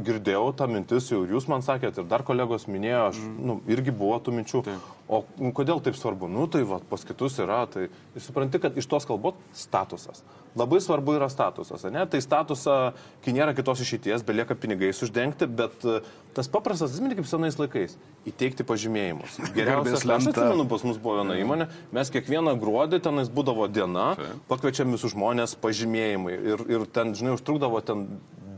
Girdėjau 0.06 0.50
tą 0.58 0.68
mintis, 0.70 1.10
jau 1.12 1.22
jūs 1.28 1.48
man 1.50 1.64
sakėt 1.66 2.00
ir 2.02 2.08
dar 2.10 2.24
kolegos 2.28 2.68
minėjo, 2.70 3.04
aš 3.12 3.20
mm. 3.22 3.36
nu, 3.50 3.56
irgi 3.72 3.94
buvo 3.96 4.18
tų 4.24 4.34
minčių. 4.40 4.62
Taip. 4.66 4.88
O 5.10 5.24
nu, 5.42 5.50
kodėl 5.58 5.80
taip 5.82 5.96
svarbu? 5.98 6.28
Nu, 6.30 6.44
tai 6.52 6.62
va, 6.70 6.78
pas 6.86 7.02
kitus 7.06 7.40
yra, 7.42 7.64
tai 7.72 7.88
ir 7.90 8.22
supranti, 8.22 8.60
kad 8.62 8.76
iš 8.78 8.86
tos 8.92 9.08
kalbos 9.10 9.40
statusas. 9.58 10.22
Labai 10.58 10.78
svarbu 10.82 11.16
yra 11.18 11.30
statusas, 11.34 11.86
ne? 11.90 12.04
Tai 12.10 12.22
statusą, 12.22 12.76
kai 13.26 13.34
nėra 13.34 13.56
kitos 13.58 13.82
išeities, 13.86 14.26
belieka 14.26 14.58
pinigais 14.58 15.02
uždengti, 15.06 15.48
bet 15.50 15.86
e, 15.86 16.00
tas 16.38 16.50
paprastas, 16.52 16.94
atsimeni 16.94 17.18
kaip 17.18 17.30
senais 17.30 17.58
laikais, 17.58 17.98
įteikti 18.30 18.66
pažymėjimus. 18.70 19.40
Geriausias, 19.58 20.06
aš 20.06 20.30
atsimenu, 20.34 20.68
pas 20.70 20.86
mus 20.86 21.02
buvo 21.02 21.24
viena 21.24 21.38
įmonė, 21.42 21.70
mes 21.96 22.14
kiekvieną 22.14 22.54
gruodį 22.62 23.02
tenais 23.10 23.34
būdavo 23.34 23.66
diena, 23.70 24.12
pakviečiam 24.50 24.94
visus 24.94 25.14
žmonės 25.18 25.58
pažymėjimai 25.62 26.38
ir, 26.54 26.66
ir 26.70 26.90
ten, 26.94 27.18
žinai, 27.18 27.34
užtrukdavo 27.38 27.82
ten 27.86 28.08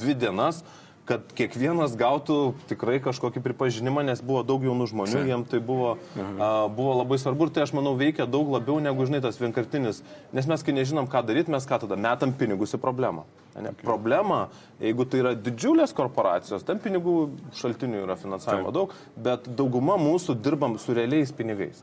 dvi 0.01 0.15
dienas 0.17 0.65
kad 1.09 1.25
kiekvienas 1.35 1.95
gautų 1.99 2.53
tikrai 2.69 2.99
kažkokį 3.03 3.41
pripažinimą, 3.43 4.03
nes 4.05 4.21
buvo 4.23 4.43
daug 4.47 4.63
jaunų 4.65 4.87
žmonių, 4.91 5.23
jiem 5.27 5.45
tai 5.49 5.59
buvo, 5.63 5.95
a, 6.15 6.51
buvo 6.71 6.95
labai 6.99 7.17
svarbu 7.21 7.47
ir 7.47 7.53
tai 7.55 7.65
aš 7.65 7.73
manau 7.77 7.95
veikia 7.99 8.27
daug 8.29 8.51
labiau 8.53 8.77
negu, 8.83 9.05
žinai, 9.09 9.21
tas 9.23 9.39
vienkartinis, 9.41 10.03
nes 10.35 10.49
mes 10.49 10.65
kai 10.65 10.75
nežinom, 10.77 11.09
ką 11.11 11.23
daryti, 11.27 11.53
mes 11.53 11.67
ką 11.67 11.81
tada 11.83 11.97
metam 11.99 12.35
pinigus 12.37 12.77
į 12.77 12.81
problemą. 12.83 13.25
Ne? 13.55 13.73
Okay. 13.73 13.83
Problema, 13.83 14.45
jeigu 14.79 15.05
tai 15.09 15.19
yra 15.23 15.33
didžiulės 15.35 15.91
korporacijos, 15.95 16.63
ten 16.67 16.79
pinigų 16.79 17.15
šaltinių 17.59 18.05
yra 18.05 18.15
finansavimo 18.19 18.69
Taip. 18.69 18.77
daug, 18.77 18.93
bet 19.19 19.49
dauguma 19.59 19.97
mūsų 19.99 20.37
dirbam 20.39 20.77
su 20.79 20.95
realiais 20.95 21.33
pinigais. 21.35 21.81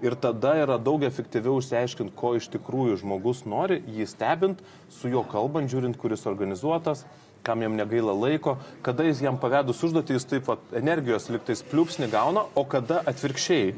Ir 0.00 0.16
tada 0.16 0.54
yra 0.62 0.78
daug 0.80 1.04
efektyviau 1.04 1.58
išsiaiškinti, 1.60 2.14
ko 2.16 2.32
iš 2.38 2.48
tikrųjų 2.54 3.02
žmogus 3.02 3.44
nori, 3.44 3.82
jį 3.84 4.08
stebint, 4.08 4.62
su 4.88 5.12
juo 5.12 5.26
kalbant, 5.28 5.68
žiūrint, 5.68 5.98
kuris 6.00 6.24
organizuotas, 6.30 7.04
kam 7.46 7.62
jam 7.62 7.74
negaila 7.76 8.12
laiko, 8.16 8.56
kada 8.86 9.06
jis 9.06 9.22
jam 9.24 9.38
pavedus 9.40 9.80
užduotį, 9.86 10.16
jis 10.16 10.28
taip 10.28 10.46
pat 10.48 10.74
energijos 10.76 11.28
liktais 11.32 11.64
pliūpsnį 11.70 12.10
gauna, 12.12 12.46
o 12.54 12.64
kada 12.68 13.00
atvirkščiai 13.10 13.74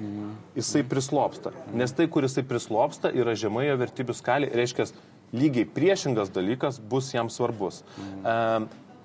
jisai 0.59 0.85
prislopsta. 0.89 1.55
Nes 1.75 1.95
tai, 1.97 2.09
kur 2.11 2.27
jisai 2.27 2.45
prislopsta, 2.47 3.13
yra 3.15 3.37
žemoje 3.39 3.75
vertybių 3.85 4.17
skalė, 4.19 4.53
reiškia, 4.57 4.89
lygiai 5.33 5.67
priešingas 5.69 6.33
dalykas 6.33 6.79
bus 6.79 7.11
jam 7.15 7.31
svarbus. 7.33 7.81
E, 7.81 8.39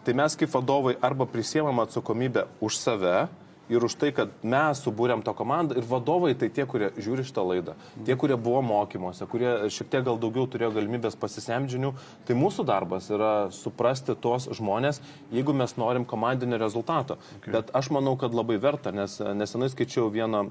tai 0.04 0.16
mes 0.16 0.36
kaip 0.40 0.52
vadovai 0.54 0.98
arba 1.04 1.28
prisėmam 1.30 1.84
atsakomybę 1.84 2.48
už 2.64 2.80
save, 2.82 3.28
ir 3.70 3.84
už 3.84 3.96
tai, 4.00 4.12
kad 4.16 4.32
mes 4.44 4.82
subūrėm 4.84 5.24
tą 5.26 5.34
komandą 5.38 5.78
ir 5.78 5.86
vadovai 5.88 6.34
tai 6.40 6.50
tie, 6.54 6.66
kurie 6.70 6.90
žiūri 6.96 7.26
šitą 7.28 7.44
laidą, 7.48 7.76
tie, 8.08 8.16
kurie 8.20 8.38
buvo 8.40 8.62
mokymuose, 8.66 9.28
kurie 9.30 9.70
šiek 9.74 9.90
tiek 9.92 10.06
gal 10.08 10.20
daugiau 10.22 10.48
turėjo 10.48 10.72
galimybės 10.78 11.18
pasisemdžinių, 11.20 11.94
tai 12.28 12.38
mūsų 12.40 12.66
darbas 12.68 13.10
yra 13.14 13.32
suprasti 13.56 14.16
tos 14.20 14.48
žmonės, 14.58 15.02
jeigu 15.36 15.56
mes 15.58 15.76
norim 15.80 16.08
komandinio 16.08 16.60
rezultato. 16.62 17.20
Okay. 17.40 17.54
Bet 17.58 17.72
aš 17.78 17.92
manau, 17.96 18.16
kad 18.20 18.36
labai 18.36 18.60
verta, 18.62 18.94
nes 18.96 19.20
nesenai 19.20 19.70
skaičiau 19.74 20.08
vieną 20.14 20.46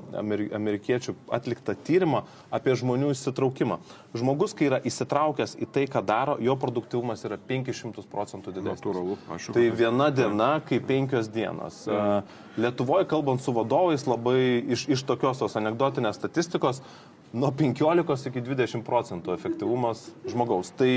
amerikiečių 0.57 1.17
atliktą 1.33 1.77
tyrimą 1.87 2.25
apie 2.55 2.77
žmonių 2.77 3.13
įsitraukimą. 3.15 3.81
Žmogus, 4.17 4.55
kai 4.57 4.71
yra 4.71 4.81
įsitraukęs 4.87 5.57
į 5.61 5.71
tai, 5.73 5.87
ką 5.91 6.03
daro, 6.07 6.37
jo 6.43 6.57
produktivumas 6.61 7.25
yra 7.29 7.39
500 7.41 8.05
procentų 8.13 8.55
didesnis. 8.57 8.81
Natūralu, 8.81 9.17
aš 9.33 9.49
jau. 9.49 9.57
Tai 9.57 9.65
viena 9.77 10.11
diena, 10.15 10.51
kaip 10.67 10.87
penkios 10.89 11.31
dienos. 11.33 11.85
Mm. 11.91 12.45
Lietuvoje, 12.57 13.05
kalbant 13.09 13.43
su 13.45 13.53
vadovais, 13.53 14.07
labai 14.09 14.65
iš, 14.73 14.87
iš 14.89 15.03
tokios 15.09 15.43
tos 15.43 15.57
anegdotinės 15.61 16.17
statistikos, 16.17 16.81
nuo 17.37 17.51
15 17.53 18.31
iki 18.31 18.43
20 18.47 18.85
procentų 18.87 19.35
efektyvumas 19.37 20.07
žmogaus. 20.31 20.73
Tai 20.79 20.91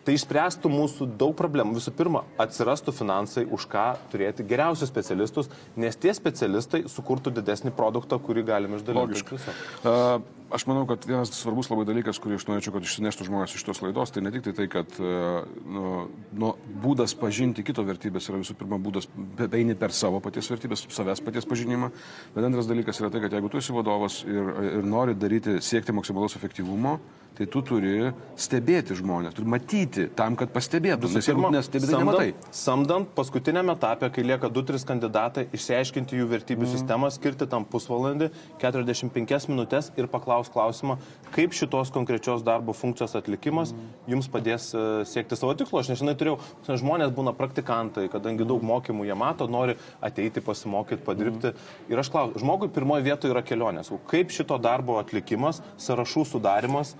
Tai 0.00 0.14
išspręstų 0.16 0.70
mūsų 0.72 1.06
daug 1.20 1.34
problemų. 1.36 1.76
Visų 1.76 1.92
pirma, 1.92 2.22
atsirastų 2.40 2.94
finansai, 2.96 3.44
už 3.44 3.66
ką 3.68 3.84
turėti 4.12 4.46
geriausius 4.48 4.88
specialistus, 4.88 5.50
nes 5.76 5.98
tie 6.00 6.14
specialistai 6.16 6.86
sukurtų 6.88 7.34
didesnį 7.36 7.74
produktą, 7.76 8.16
kurį 8.16 8.46
galime 8.48 8.80
išdalinti. 8.80 9.20
Logiška. 9.20 9.56
Uh, 9.84 10.24
aš 10.56 10.64
manau, 10.70 10.86
kad 10.88 11.04
vienas 11.04 11.34
svarbus 11.36 11.68
labai 11.68 11.84
dalykas, 11.88 12.18
kurį 12.22 12.38
aš 12.40 12.48
norėčiau, 12.48 12.74
kad 12.78 12.88
išsineštų 12.88 13.28
žmonės 13.28 13.58
iš 13.58 13.66
tos 13.68 13.82
laidos, 13.84 14.14
tai 14.14 14.24
ne 14.24 14.32
tik 14.32 14.48
tai 14.48 14.56
tai, 14.56 14.70
kad 14.72 14.96
uh, 15.04 15.44
nu, 15.68 16.54
būdas 16.80 17.12
pažinti 17.20 17.64
kito 17.66 17.84
vertybės 17.84 18.32
yra 18.32 18.40
visų 18.40 18.56
pirma 18.56 18.80
būdas 18.80 19.10
eini 19.52 19.76
per 19.76 19.92
savo 19.92 20.24
paties 20.24 20.48
vertybės, 20.48 20.88
savęs 20.88 21.20
paties 21.28 21.48
pažinimą, 21.48 21.92
bet 22.32 22.48
antras 22.48 22.72
dalykas 22.72 23.04
yra 23.04 23.12
tai, 23.12 23.20
kad 23.26 23.36
jeigu 23.36 23.52
tu 23.52 23.60
esi 23.60 23.76
vadovas 23.76 24.22
ir, 24.24 24.54
ir 24.80 24.88
nori 24.96 25.12
daryti, 25.12 25.60
siekti 25.60 25.92
maksimalaus 25.92 26.40
efektyvumo, 26.40 26.96
tai 27.38 27.46
tu 27.48 27.62
turi 27.64 28.10
stebėti 28.36 28.96
žmonės, 28.98 29.32
turi 29.36 29.48
matyti 29.48 29.89
tam, 30.16 30.36
kad 30.38 30.52
pastebėtum, 30.54 31.10
nes 31.14 31.26
jeigu 31.28 31.50
nestebi, 31.52 31.88
tai 31.88 31.98
nematai. 32.00 32.28
Samdant 32.54 33.10
paskutinėme 33.16 33.74
etape, 33.76 34.08
kai 34.14 34.24
lieka 34.26 34.50
2-3 34.52 34.86
kandidatai, 34.88 35.44
išsiaiškinti 35.56 36.18
jų 36.20 36.28
vertybių 36.30 36.66
mm. 36.66 36.72
sistemą, 36.74 37.10
skirti 37.14 37.48
tam 37.50 37.66
pusvalandį, 37.68 38.30
45 38.62 39.50
minutės 39.50 39.90
ir 40.00 40.08
paklaus 40.12 40.50
klausimą, 40.52 40.98
kaip 41.34 41.56
šitos 41.56 41.92
konkrečios 41.94 42.44
darbo 42.46 42.74
funkcijos 42.76 43.16
atlikimas 43.20 43.74
mm. 43.74 43.92
jums 44.14 44.30
padės 44.32 44.70
uh, 44.74 45.02
siekti 45.08 45.38
savo 45.38 45.54
tikslo. 45.58 45.82
Aš 45.82 45.92
nežinai, 45.94 46.16
turėjau, 46.20 46.38
žmonės 46.70 47.14
būna 47.16 47.34
praktikantai, 47.36 48.08
kadangi 48.12 48.48
daug 48.48 48.64
mokymų 48.66 49.08
jie 49.10 49.18
mato, 49.18 49.50
nori 49.50 49.76
ateiti 50.04 50.44
pasimokyti, 50.44 51.04
padirbti. 51.06 51.54
Mm. 51.54 51.92
Ir 51.92 52.04
aš 52.04 52.12
klausiu, 52.12 52.42
žmogui 52.44 52.70
pirmoje 52.74 53.06
vietoje 53.10 53.34
yra 53.34 53.44
kelionės. 53.46 53.92
Kaip 54.10 54.34
šito 54.34 54.58
darbo 54.62 55.00
atlikimas, 55.00 55.64
sąrašų 55.80 56.26
sudarimas, 56.34 56.94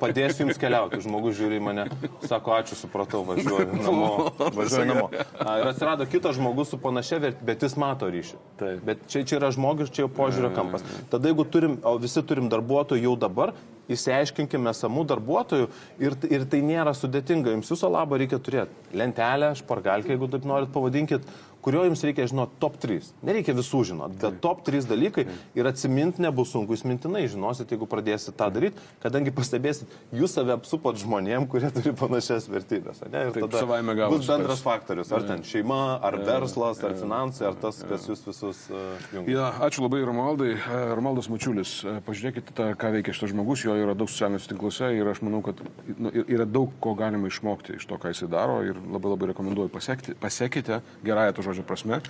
padėsiu 0.00 0.46
jums 0.46 0.58
keliauti. 0.60 1.00
Žmogus 1.04 1.36
žiūri 1.38 1.58
į 1.58 1.64
mane, 1.64 1.84
sako, 2.26 2.54
ačiū, 2.58 2.78
supratau, 2.78 3.22
važiuoju 3.28 3.80
namo. 3.82 4.10
Važiuoju 4.58 4.88
namo. 4.88 5.08
Ir 5.12 5.70
atsirado 5.70 6.06
kitas 6.10 6.36
žmogus 6.38 6.72
su 6.72 6.78
panašia 6.82 7.20
vertė, 7.22 7.46
bet 7.48 7.64
jis 7.66 7.76
mato 7.80 8.10
ryšį. 8.10 8.38
Taip. 8.60 8.84
Bet 8.86 9.06
čia, 9.10 9.24
čia 9.28 9.38
yra 9.40 9.52
žmogus, 9.54 9.92
čia 9.94 10.06
jau 10.06 10.12
požiūrio 10.18 10.52
kampas. 10.56 10.86
Tada 11.12 11.30
jeigu 11.30 11.46
turim, 11.48 11.78
o 11.86 11.96
visi 12.00 12.22
turim 12.26 12.50
darbuotojų 12.52 13.06
jau 13.06 13.16
dabar, 13.20 13.54
įsiaiškinkime 13.92 14.72
samų 14.76 15.04
darbuotojų 15.12 15.68
ir, 16.04 16.16
ir 16.28 16.44
tai 16.50 16.60
nėra 16.64 16.92
sudėtinga. 16.96 17.54
Jums 17.54 17.72
viso 17.72 17.90
labo 17.92 18.18
reikia 18.20 18.40
turėti 18.42 18.98
lentelę, 18.98 19.54
špargalkę, 19.62 20.12
jeigu 20.14 20.28
taip 20.32 20.48
norit 20.48 20.72
pavadinkit, 20.74 21.24
kurio 21.64 21.84
jums 21.86 22.02
reikia 22.06 22.26
žinoti 22.30 22.58
top 22.62 22.78
3. 22.82 23.10
Nereikia 23.26 23.54
visų 23.56 23.82
žinoti, 23.90 24.18
bet 24.22 24.38
top 24.44 24.62
3 24.66 24.86
dalykai 24.88 25.26
ir 25.58 25.68
atsiminti 25.68 26.22
nebus 26.24 26.52
sunku, 26.54 26.76
jūs 26.76 26.84
mintinai 26.88 27.24
žinosit, 27.30 27.72
jeigu 27.74 27.88
pradėsit 27.90 28.36
tą 28.38 28.48
daryti, 28.54 28.82
kadangi 29.02 29.32
pastebėsit, 29.34 29.90
jūs 30.14 30.36
save 30.38 30.54
apsupot 30.56 30.98
žmonėm, 31.00 31.48
kurie 31.50 31.70
turi 31.74 31.92
panašias 31.98 32.48
vertybės. 32.50 33.02
Ne? 33.06 33.28
Ir 33.28 33.34
Taip, 33.36 33.48
tada 33.52 34.08
bus 34.12 34.28
bendras 34.28 34.62
faktorius, 34.64 35.12
ar 35.14 35.26
ten 35.28 35.44
šeima, 35.46 35.98
ar 36.04 36.18
verslas, 36.22 36.82
ar 36.86 36.96
finansai, 36.98 37.48
ar 37.50 37.58
tas, 37.60 37.82
kas 37.88 38.06
jūs 38.10 38.24
visus 38.28 38.64
uh, 38.72 39.10
jungia. 39.14 39.34
Ja, 39.34 39.50
ačiū 39.68 39.84
labai 39.84 40.02
Romaldai. 40.06 40.54
Romaldas 40.98 41.28
Mačiulis, 41.32 41.74
pažiūrėkite, 42.06 42.54
tą, 42.56 42.70
ką 42.78 42.92
veikia 42.96 43.14
šitas 43.16 43.34
žmogus, 43.34 43.64
jo 43.66 43.76
yra 43.78 43.96
daug 43.98 44.10
socialiniuose 44.10 44.50
tinkluose 44.52 44.90
ir 44.96 45.10
aš 45.10 45.22
manau, 45.26 45.42
kad 45.46 45.60
nu, 45.98 46.12
yra 46.24 46.46
daug 46.48 46.72
ko 46.82 46.94
galima 46.98 47.30
išmokti 47.30 47.78
iš 47.78 47.88
to, 47.90 47.98
ką 48.00 48.12
jisai 48.14 48.30
daro 48.32 48.60
ir 48.66 48.78
labai 48.78 49.12
labai 49.14 49.30
rekomenduoju 49.32 49.72
pasekti, 49.72 50.16
pasekite 50.18 50.80
gerąją 51.06 51.36
to 51.36 51.44
žodžio 51.46 51.47
prasme. 51.68 52.00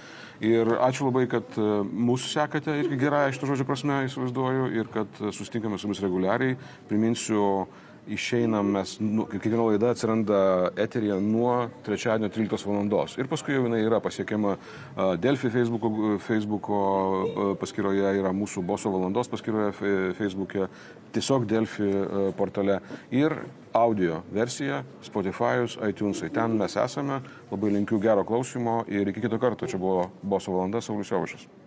Ir 0.44 0.70
ačiū 0.84 1.08
labai, 1.08 1.26
kad 1.30 1.58
e, 1.58 1.66
mūsų 1.84 2.32
sekate 2.32 2.78
irgi 2.82 2.98
gerąją 3.00 3.32
iš 3.32 3.40
to 3.42 3.50
žodžio 3.50 3.66
prasme, 3.68 4.00
įsivaizduoju, 4.06 4.70
ir 4.78 4.90
kad 4.94 5.20
sustinkame 5.34 5.78
su 5.78 5.88
jumis 5.88 6.02
reguliariai. 6.04 6.56
Priminsiu, 6.90 7.66
išeinam 8.08 8.72
mes, 8.72 8.94
nu, 9.00 9.26
kiekviena 9.30 9.66
laida 9.68 9.92
atsiranda 9.92 10.40
eterija 10.76 11.18
nuo 11.20 11.68
trečiadienio 11.86 12.30
13 12.34 12.66
valandos. 12.68 13.18
Ir 13.18 13.28
paskui 13.30 13.56
jau 13.56 13.66
jinai 13.66 13.82
yra 13.84 14.00
pasiekiama 14.04 14.56
Delfi 15.20 15.50
Facebooko 15.52 16.80
uh, 16.80 17.52
paskyroje, 17.60 18.14
yra 18.20 18.32
mūsų 18.36 18.64
boso 18.66 18.92
valandos 18.94 19.30
paskyroje 19.32 19.72
Facebook'e, 20.18 20.68
tiesiog 21.12 21.46
Delfi 21.48 21.88
portale. 22.36 22.80
Ir 23.14 23.34
audio 23.72 24.22
versija, 24.32 24.82
Spotify'us, 25.04 25.78
iTunes'ai. 25.90 26.32
Ten 26.34 26.58
mes 26.58 26.76
esame. 26.76 27.22
Labai 27.50 27.72
linkiu 27.76 28.00
gero 28.02 28.24
klausimo 28.24 28.82
ir 28.88 29.08
iki 29.08 29.24
kito 29.24 29.38
karto. 29.38 29.66
Čia 29.66 29.78
buvo 29.78 30.10
boso 30.22 30.52
valanda, 30.52 30.80
Saulis 30.80 31.10
Jovašas. 31.12 31.57